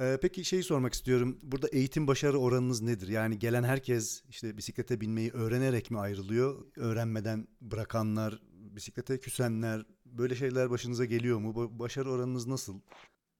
Ee, 0.00 0.18
peki 0.22 0.44
şeyi 0.44 0.62
sormak 0.62 0.92
istiyorum. 0.92 1.38
Burada 1.42 1.68
eğitim 1.68 2.06
başarı 2.06 2.38
oranınız 2.38 2.82
nedir? 2.82 3.08
Yani 3.08 3.38
gelen 3.38 3.62
herkes 3.62 4.24
işte 4.28 4.56
bisiklete 4.56 5.00
binmeyi 5.00 5.30
öğrenerek 5.32 5.90
mi 5.90 5.98
ayrılıyor? 5.98 6.66
Öğrenmeden 6.76 7.46
bırakanlar, 7.60 8.38
bisiklete 8.52 9.20
küsenler, 9.20 9.82
böyle 10.04 10.34
şeyler 10.34 10.70
başınıza 10.70 11.04
geliyor 11.04 11.38
mu? 11.38 11.78
Başarı 11.78 12.10
oranınız 12.10 12.46
nasıl? 12.46 12.80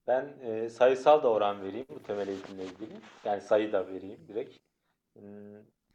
Ben 0.07 0.37
e, 0.43 0.69
sayısal 0.69 1.23
da 1.23 1.27
oran 1.27 1.61
vereyim 1.61 1.85
bu 1.89 2.03
temel 2.03 2.27
eğitimle 2.27 2.63
ilgili. 2.63 3.01
Yani 3.25 3.41
sayı 3.41 3.71
da 3.71 3.87
vereyim 3.87 4.19
direkt. 4.27 4.57
Hmm, 5.13 5.23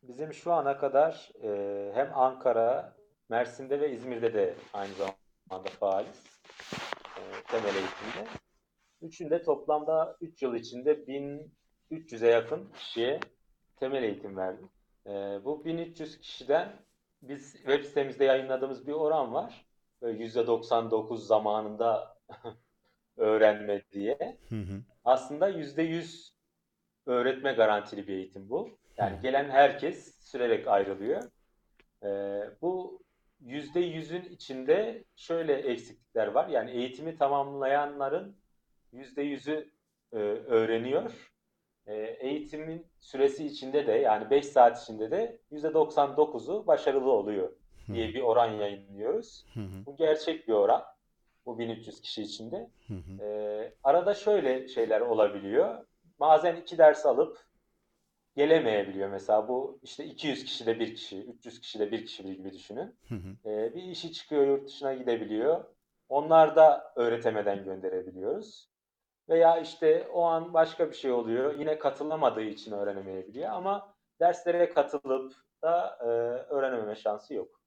Bizim 0.03 0.35
şu 0.35 0.53
ana 0.53 0.79
kadar 0.79 1.33
e, 1.42 1.92
hem 1.94 2.11
Ankara, 2.14 2.97
Mersin'de 3.29 3.81
ve 3.81 3.92
İzmir'de 3.92 4.35
de 4.35 4.55
aynı 4.73 4.94
zamanda 4.94 5.24
faaliz 5.80 6.22
e, 7.16 7.22
temel 7.46 7.74
eğitimde. 7.74 8.28
Üçünde 9.02 9.42
toplamda 9.42 10.16
3 10.20 10.42
yıl 10.42 10.54
içinde 10.54 10.92
1300'e 11.90 12.28
yakın 12.28 12.68
kişiye 12.72 13.20
temel 13.76 14.02
eğitim 14.02 14.37
verdim. 14.37 14.68
E, 15.07 15.11
bu 15.44 15.64
1300 15.64 16.18
kişiden 16.18 16.72
biz 17.22 17.52
web 17.52 17.85
sitemizde 17.85 18.24
yayınladığımız 18.24 18.87
bir 18.87 18.92
oran 18.92 19.35
var. 19.35 19.66
Böyle 20.02 20.24
%99 20.24 21.16
zamanında 21.16 22.16
öğrenme 23.16 23.83
diye. 23.92 24.38
Hı 24.48 24.61
hı. 24.61 24.83
Aslında 25.04 25.50
%100 25.50 26.30
öğretme 27.07 27.52
garantili 27.52 28.09
bir 28.09 28.12
eğitim 28.12 28.50
bu. 28.50 28.78
Yani 28.96 29.20
gelen 29.22 29.50
herkes 29.50 30.18
sürerek 30.20 30.68
ayrılıyor. 30.68 31.22
Ee, 32.02 32.40
bu 32.62 33.04
%100'ün 33.46 34.24
içinde 34.24 35.04
şöyle 35.16 35.54
eksiklikler 35.54 36.26
var. 36.26 36.48
Yani 36.48 36.70
eğitimi 36.70 37.18
tamamlayanların 37.18 38.37
%100'ü 38.92 39.70
e, 40.12 40.16
öğreniyor. 40.16 41.33
E, 41.87 41.94
eğitimin 41.96 42.87
süresi 43.00 43.46
içinde 43.46 43.87
de 43.87 43.92
yani 43.92 44.30
5 44.30 44.46
saat 44.46 44.83
içinde 44.83 45.11
de 45.11 45.38
%99'u 45.52 46.66
başarılı 46.66 47.11
oluyor 47.11 47.52
diye 47.92 48.09
bir 48.09 48.20
oran 48.22 48.50
yayınlıyoruz. 48.50 49.46
Bu 49.87 49.96
gerçek 49.96 50.48
bir 50.48 50.52
oran. 50.52 50.85
Bu 51.46 51.59
1300 51.59 52.00
kişi 52.00 52.22
içinde. 52.22 52.70
Ee, 53.20 53.72
arada 53.83 54.14
şöyle 54.14 54.68
şeyler 54.68 55.00
olabiliyor. 55.00 55.87
Bazen 56.20 56.57
iki 56.57 56.78
ders 56.78 57.07
alıp 57.07 57.38
gelemeyebiliyor. 58.37 59.09
Mesela 59.09 59.49
bu 59.49 59.79
işte 59.83 60.05
200 60.05 60.44
kişide 60.44 60.81
bir 60.81 60.94
kişi, 60.94 61.23
300 61.23 61.61
kişide 61.61 61.92
bir 61.92 62.07
kişi 62.07 62.23
gibi 62.23 62.53
düşünün. 62.53 62.97
Hı 63.09 63.14
hı. 63.14 63.51
Ee, 63.51 63.75
bir 63.75 63.83
işi 63.83 64.12
çıkıyor 64.12 64.47
yurt 64.47 64.68
dışına 64.68 64.94
gidebiliyor. 64.94 65.64
Onlar 66.09 66.57
da 66.57 66.92
öğretemeden 66.97 67.64
gönderebiliyoruz. 67.64 68.68
Veya 69.29 69.61
işte 69.61 70.09
o 70.12 70.23
an 70.23 70.55
başka 70.55 70.90
bir 70.90 70.94
şey 70.94 71.12
oluyor. 71.12 71.59
Yine 71.59 71.79
katılamadığı 71.79 72.42
için 72.42 72.73
öğrenemeyebiliyor 72.73 73.51
ama 73.51 73.94
derslere 74.20 74.68
katılıp 74.70 75.35
da 75.62 75.99
e, 76.01 76.05
öğrenememe 76.55 76.97
şansı 76.97 77.35
yok. 77.35 77.61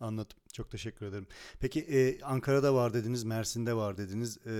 Anladım. 0.00 0.36
Çok 0.52 0.70
teşekkür 0.70 1.06
ederim. 1.06 1.26
Peki 1.60 1.80
e, 1.80 2.22
Ankara'da 2.22 2.74
var 2.74 2.94
dediniz, 2.94 3.24
Mersin'de 3.24 3.74
var 3.74 3.96
dediniz. 3.96 4.46
E, 4.46 4.52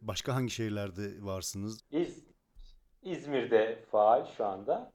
başka 0.00 0.34
hangi 0.34 0.50
şehirlerde 0.50 1.24
varsınız? 1.24 1.80
İz, 1.90 2.24
İzmir'de 3.02 3.84
faal 3.90 4.26
şu 4.36 4.44
anda. 4.44 4.92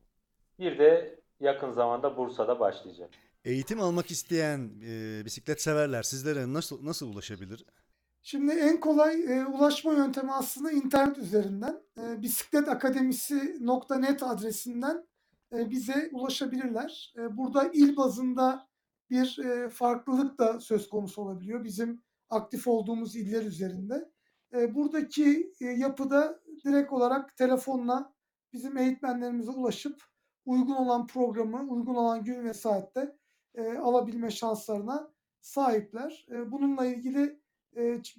Bir 0.60 0.80
de 0.80 1.20
yakın 1.40 1.72
zamanda 1.72 2.18
Bursa'da 2.18 2.60
başlayacak. 2.60 3.10
Eğitim 3.46 3.82
almak 3.82 4.12
isteyen 4.12 4.72
e, 4.88 5.26
bisiklet 5.26 5.62
severler 5.62 6.04
sizlere 6.04 6.54
nasıl 6.54 6.86
nasıl 6.86 7.14
ulaşabilir? 7.14 7.66
Şimdi 8.22 8.52
en 8.52 8.80
kolay 8.80 9.24
e, 9.24 9.46
ulaşma 9.46 9.94
yöntemi 9.94 10.32
aslında 10.32 10.72
internet 10.72 11.18
üzerinden. 11.18 11.84
E, 11.98 12.22
bisikletakademisi.net 12.22 14.24
adresinden 14.24 15.08
e, 15.54 15.70
bize 15.70 16.10
ulaşabilirler. 16.12 17.14
E, 17.18 17.38
burada 17.38 17.70
il 17.74 17.98
bazında 17.98 18.68
bir 19.10 19.40
e, 19.40 19.70
farklılık 19.70 20.40
da 20.40 20.60
söz 20.60 20.90
konusu 20.90 21.22
olabiliyor 21.22 21.64
bizim 21.64 22.02
aktif 22.30 22.68
olduğumuz 22.68 23.16
iller 23.16 23.44
üzerinde. 23.44 24.12
Buradaki 24.54 25.54
yapıda 25.60 26.40
direkt 26.66 26.94
olarak 26.94 27.38
telefonla 27.38 28.14
bizim 28.54 28.78
eğitmenlerimize 28.78 29.52
ulaşıp 29.52 30.04
uygun 30.46 30.76
olan 30.76 31.08
programı, 31.08 31.72
uygun 31.72 31.96
olan 31.96 32.24
gün 32.24 32.44
ve 32.44 32.54
saatte 32.54 33.16
alabilme 33.82 34.32
şanslarına 34.32 35.12
sahipler. 35.42 36.28
Bununla 36.46 36.86
ilgili 36.86 37.40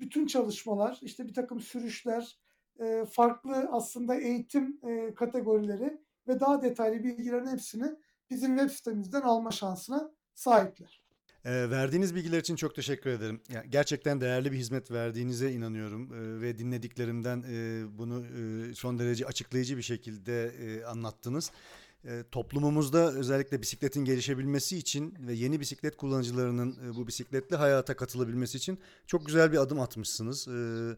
bütün 0.00 0.26
çalışmalar, 0.26 0.98
işte 1.02 1.28
bir 1.28 1.34
takım 1.34 1.60
sürüşler, 1.60 2.38
farklı 3.10 3.68
aslında 3.72 4.14
eğitim 4.14 4.80
kategorileri 5.14 6.00
ve 6.28 6.40
daha 6.40 6.62
detaylı 6.62 7.04
bilgilerin 7.04 7.46
hepsini 7.46 7.86
bizim 8.30 8.58
web 8.58 8.70
sitemizden 8.70 9.22
alma 9.22 9.50
şansına 9.50 10.10
sahipler. 10.34 11.07
E, 11.44 11.70
verdiğiniz 11.70 12.14
bilgiler 12.14 12.38
için 12.38 12.56
çok 12.56 12.74
teşekkür 12.74 13.10
ederim. 13.10 13.40
Ya, 13.48 13.64
gerçekten 13.68 14.20
değerli 14.20 14.52
bir 14.52 14.56
hizmet 14.56 14.90
verdiğinize 14.90 15.52
inanıyorum 15.52 16.14
e, 16.14 16.40
ve 16.40 16.58
dinlediklerimden 16.58 17.44
e, 17.50 17.84
bunu 17.98 18.24
e, 18.24 18.74
son 18.74 18.98
derece 18.98 19.26
açıklayıcı 19.26 19.76
bir 19.76 19.82
şekilde 19.82 20.46
e, 20.46 20.84
anlattınız. 20.84 21.50
E, 22.04 22.24
toplumumuzda 22.32 23.12
özellikle 23.12 23.62
bisikletin 23.62 24.04
gelişebilmesi 24.04 24.78
için 24.78 25.14
ve 25.26 25.32
yeni 25.32 25.60
bisiklet 25.60 25.96
kullanıcılarının 25.96 26.78
e, 26.86 26.96
bu 26.96 27.06
bisikletli 27.06 27.56
hayata 27.56 27.96
katılabilmesi 27.96 28.58
için 28.58 28.78
çok 29.06 29.26
güzel 29.26 29.52
bir 29.52 29.58
adım 29.58 29.80
atmışsınız. 29.80 30.48
E, 30.48 30.96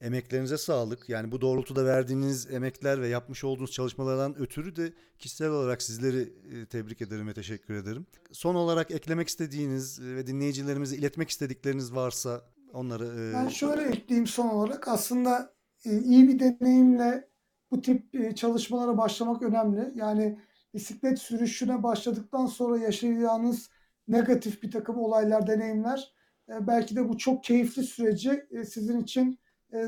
emeklerinize 0.00 0.58
sağlık. 0.58 1.08
Yani 1.08 1.32
bu 1.32 1.40
doğrultuda 1.40 1.84
verdiğiniz 1.84 2.50
emekler 2.50 3.00
ve 3.00 3.08
yapmış 3.08 3.44
olduğunuz 3.44 3.70
çalışmalardan 3.72 4.38
ötürü 4.38 4.76
de 4.76 4.92
kişisel 5.18 5.48
olarak 5.48 5.82
sizleri 5.82 6.32
e, 6.52 6.66
tebrik 6.66 7.02
ederim 7.02 7.28
ve 7.28 7.34
teşekkür 7.34 7.74
ederim. 7.74 8.06
Son 8.32 8.54
olarak 8.54 8.90
eklemek 8.90 9.28
istediğiniz 9.28 10.00
e, 10.00 10.16
ve 10.16 10.26
dinleyicilerimize 10.26 10.96
iletmek 10.96 11.30
istedikleriniz 11.30 11.94
varsa 11.94 12.42
onları... 12.72 13.04
e, 13.04 13.34
Ben 13.34 13.48
şöyle 13.48 13.82
ekleyeyim 13.82 14.26
son 14.26 14.48
olarak. 14.48 14.88
Aslında 14.88 15.54
iyi 15.84 16.28
bir 16.28 16.38
deneyimle 16.38 17.28
bu 17.70 17.80
tip 17.80 18.36
çalışmalara 18.36 18.98
başlamak 18.98 19.42
önemli. 19.42 19.92
Yani 19.94 20.38
bisiklet 20.74 21.18
sürüşüne 21.18 21.82
başladıktan 21.82 22.46
sonra 22.46 22.78
yaşayacağınız 22.78 23.70
negatif 24.08 24.62
bir 24.62 24.70
takım 24.70 24.98
olaylar, 24.98 25.46
deneyimler 25.46 26.14
belki 26.48 26.96
de 26.96 27.08
bu 27.08 27.18
çok 27.18 27.44
keyifli 27.44 27.82
süreci 27.82 28.46
sizin 28.68 29.00
için 29.00 29.38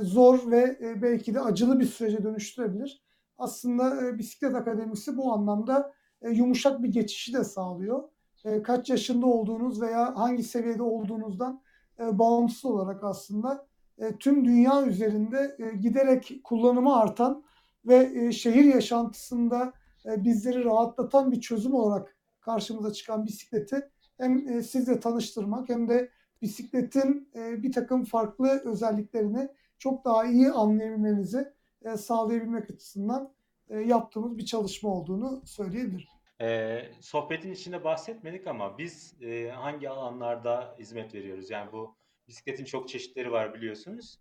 zor 0.02 0.50
ve 0.50 0.78
e, 0.80 1.02
belki 1.02 1.34
de 1.34 1.40
acılı 1.40 1.80
bir 1.80 1.84
sürece 1.84 2.22
dönüştürebilir. 2.24 3.02
Aslında 3.38 4.06
e, 4.06 4.18
Bisiklet 4.18 4.54
Akademisi 4.54 5.16
bu 5.16 5.32
anlamda 5.32 5.92
e, 6.22 6.30
yumuşak 6.30 6.82
bir 6.82 6.88
geçişi 6.88 7.34
de 7.34 7.44
sağlıyor. 7.44 8.08
E, 8.44 8.62
kaç 8.62 8.90
yaşında 8.90 9.26
olduğunuz 9.26 9.80
veya 9.80 10.16
hangi 10.16 10.42
seviyede 10.42 10.82
olduğunuzdan 10.82 11.62
e, 12.00 12.18
bağımsız 12.18 12.64
olarak 12.64 13.04
aslında 13.04 13.66
e, 13.98 14.16
tüm 14.16 14.44
dünya 14.44 14.86
üzerinde 14.86 15.56
e, 15.58 15.76
giderek 15.76 16.40
kullanımı 16.44 16.96
artan 16.96 17.44
ve 17.86 18.12
e, 18.14 18.32
şehir 18.32 18.64
yaşantısında 18.64 19.72
e, 20.06 20.24
bizleri 20.24 20.64
rahatlatan 20.64 21.32
bir 21.32 21.40
çözüm 21.40 21.74
olarak 21.74 22.16
karşımıza 22.40 22.92
çıkan 22.92 23.26
bisikleti 23.26 23.90
hem 24.18 24.48
e, 24.48 24.62
sizle 24.62 25.00
tanıştırmak 25.00 25.68
hem 25.68 25.88
de 25.88 26.10
bisikletin 26.42 27.28
e, 27.34 27.62
bir 27.62 27.72
takım 27.72 28.04
farklı 28.04 28.62
özelliklerini 28.64 29.48
çok 29.78 30.04
daha 30.04 30.24
iyi 30.24 30.50
anlayabilmenizi 30.50 31.52
e, 31.84 31.96
sağlayabilmek 31.96 32.70
açısından 32.70 33.34
e, 33.68 33.78
yaptığımız 33.78 34.38
bir 34.38 34.44
çalışma 34.44 34.90
olduğunu 34.90 35.42
söyleyebilirim. 35.46 36.08
Ee, 36.40 36.90
sohbetin 37.00 37.52
içinde 37.52 37.84
bahsetmedik 37.84 38.46
ama 38.46 38.78
biz 38.78 39.22
e, 39.22 39.50
hangi 39.50 39.90
alanlarda 39.90 40.76
hizmet 40.78 41.14
veriyoruz? 41.14 41.50
Yani 41.50 41.72
bu 41.72 41.96
bisikletin 42.28 42.64
çok 42.64 42.88
çeşitleri 42.88 43.32
var 43.32 43.54
biliyorsunuz. 43.54 44.18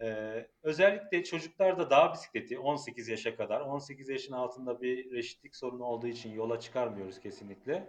Ee, 0.00 0.46
özellikle 0.62 1.24
çocuklarda 1.24 1.90
dağ 1.90 2.12
bisikleti 2.12 2.58
18 2.58 3.08
yaşa 3.08 3.36
kadar, 3.36 3.60
18 3.60 4.08
yaşın 4.08 4.32
altında 4.32 4.82
bir 4.82 5.10
reşitlik 5.10 5.56
sorunu 5.56 5.84
olduğu 5.84 6.06
için 6.06 6.32
yola 6.32 6.60
çıkarmıyoruz 6.60 7.20
kesinlikle. 7.20 7.88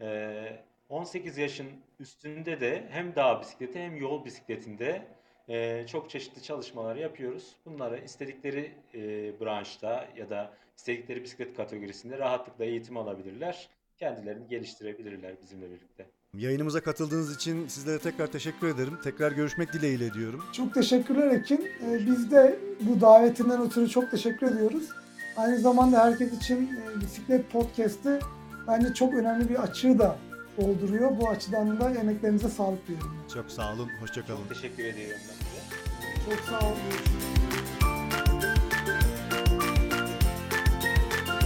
Ee, 0.00 0.64
18 0.88 1.38
yaşın 1.38 1.66
üstünde 2.00 2.60
de 2.60 2.88
hem 2.90 3.14
dağ 3.16 3.40
bisikleti 3.40 3.78
hem 3.78 3.96
yol 3.96 4.24
bisikletinde 4.24 5.06
e, 5.50 5.86
çok 5.86 6.10
çeşitli 6.10 6.42
çalışmalar 6.42 6.96
yapıyoruz. 6.96 7.56
Bunları 7.66 8.04
istedikleri 8.04 8.72
e, 8.94 9.00
branşta 9.40 10.08
ya 10.16 10.30
da 10.30 10.52
istedikleri 10.76 11.22
bisiklet 11.22 11.56
kategorisinde 11.56 12.18
rahatlıkla 12.18 12.64
eğitim 12.64 12.96
alabilirler. 12.96 13.68
Kendilerini 13.98 14.48
geliştirebilirler 14.48 15.32
bizimle 15.42 15.66
birlikte. 15.66 16.06
Yayınımıza 16.34 16.80
katıldığınız 16.80 17.36
için 17.36 17.68
sizlere 17.68 17.98
tekrar 17.98 18.26
teşekkür 18.26 18.68
ederim. 18.68 18.98
Tekrar 19.04 19.32
görüşmek 19.32 19.72
dileğiyle 19.72 20.12
diyorum. 20.12 20.44
Çok 20.52 20.74
teşekkürler 20.74 21.30
Ekin. 21.30 21.68
E, 21.86 22.06
biz 22.06 22.30
de 22.30 22.58
bu 22.80 23.00
davetinden 23.00 23.62
ötürü 23.62 23.88
çok 23.88 24.10
teşekkür 24.10 24.46
ediyoruz. 24.46 24.88
Aynı 25.36 25.58
zamanda 25.58 26.04
herkes 26.04 26.32
için 26.32 26.56
e, 26.66 27.00
Bisiklet 27.00 27.50
Podcast'ı 27.50 28.20
bence 28.66 28.94
çok 28.94 29.14
önemli 29.14 29.48
bir 29.48 29.62
açığı 29.62 29.98
da 29.98 30.18
dolduruyor. 30.58 31.10
Bu 31.20 31.28
açıdan 31.28 31.80
da 31.80 31.90
emeklerinize 31.94 32.48
sağlık 32.48 32.88
diyorum. 32.88 33.16
Çok 33.34 33.50
sağ 33.50 33.72
olun, 33.72 33.88
hoşçakalın. 34.00 34.38
Çok 34.38 34.48
teşekkür 34.48 34.84
ediyorum 34.84 35.20
ben 35.28 35.34
size. 35.44 36.36
Çok 36.36 36.48
sağ 36.48 36.66
olun. 36.66 36.76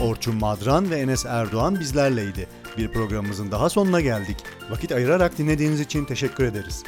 Orçun 0.02 0.36
Madran 0.36 0.90
ve 0.90 0.96
Enes 0.96 1.26
Erdoğan 1.26 1.80
bizlerleydi. 1.80 2.48
Bir 2.78 2.92
programımızın 2.92 3.50
daha 3.50 3.70
sonuna 3.70 4.00
geldik. 4.00 4.36
Vakit 4.70 4.92
ayırarak 4.92 5.38
dinlediğiniz 5.38 5.80
için 5.80 6.04
teşekkür 6.04 6.44
ederiz. 6.44 6.82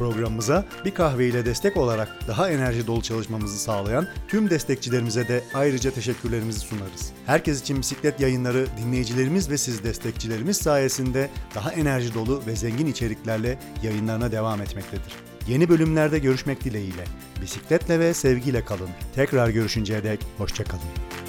Programımıza 0.00 0.64
bir 0.84 0.94
kahve 0.94 1.28
ile 1.28 1.46
destek 1.46 1.76
olarak 1.76 2.28
daha 2.28 2.50
enerji 2.50 2.86
dolu 2.86 3.02
çalışmamızı 3.02 3.58
sağlayan 3.58 4.08
tüm 4.28 4.50
destekçilerimize 4.50 5.28
de 5.28 5.44
ayrıca 5.54 5.90
teşekkürlerimizi 5.90 6.60
sunarız. 6.60 7.12
Herkes 7.26 7.60
için 7.60 7.78
bisiklet 7.78 8.20
yayınları 8.20 8.66
dinleyicilerimiz 8.78 9.50
ve 9.50 9.58
siz 9.58 9.84
destekçilerimiz 9.84 10.56
sayesinde 10.56 11.30
daha 11.54 11.72
enerji 11.72 12.14
dolu 12.14 12.42
ve 12.46 12.56
zengin 12.56 12.86
içeriklerle 12.86 13.58
yayınlarına 13.82 14.32
devam 14.32 14.62
etmektedir. 14.62 15.14
Yeni 15.48 15.68
bölümlerde 15.68 16.18
görüşmek 16.18 16.64
dileğiyle. 16.64 17.04
Bisikletle 17.42 18.00
ve 18.00 18.14
sevgiyle 18.14 18.64
kalın. 18.64 18.90
Tekrar 19.14 19.48
görüşünceye 19.48 20.04
dek 20.04 20.20
hoşçakalın. 20.38 21.19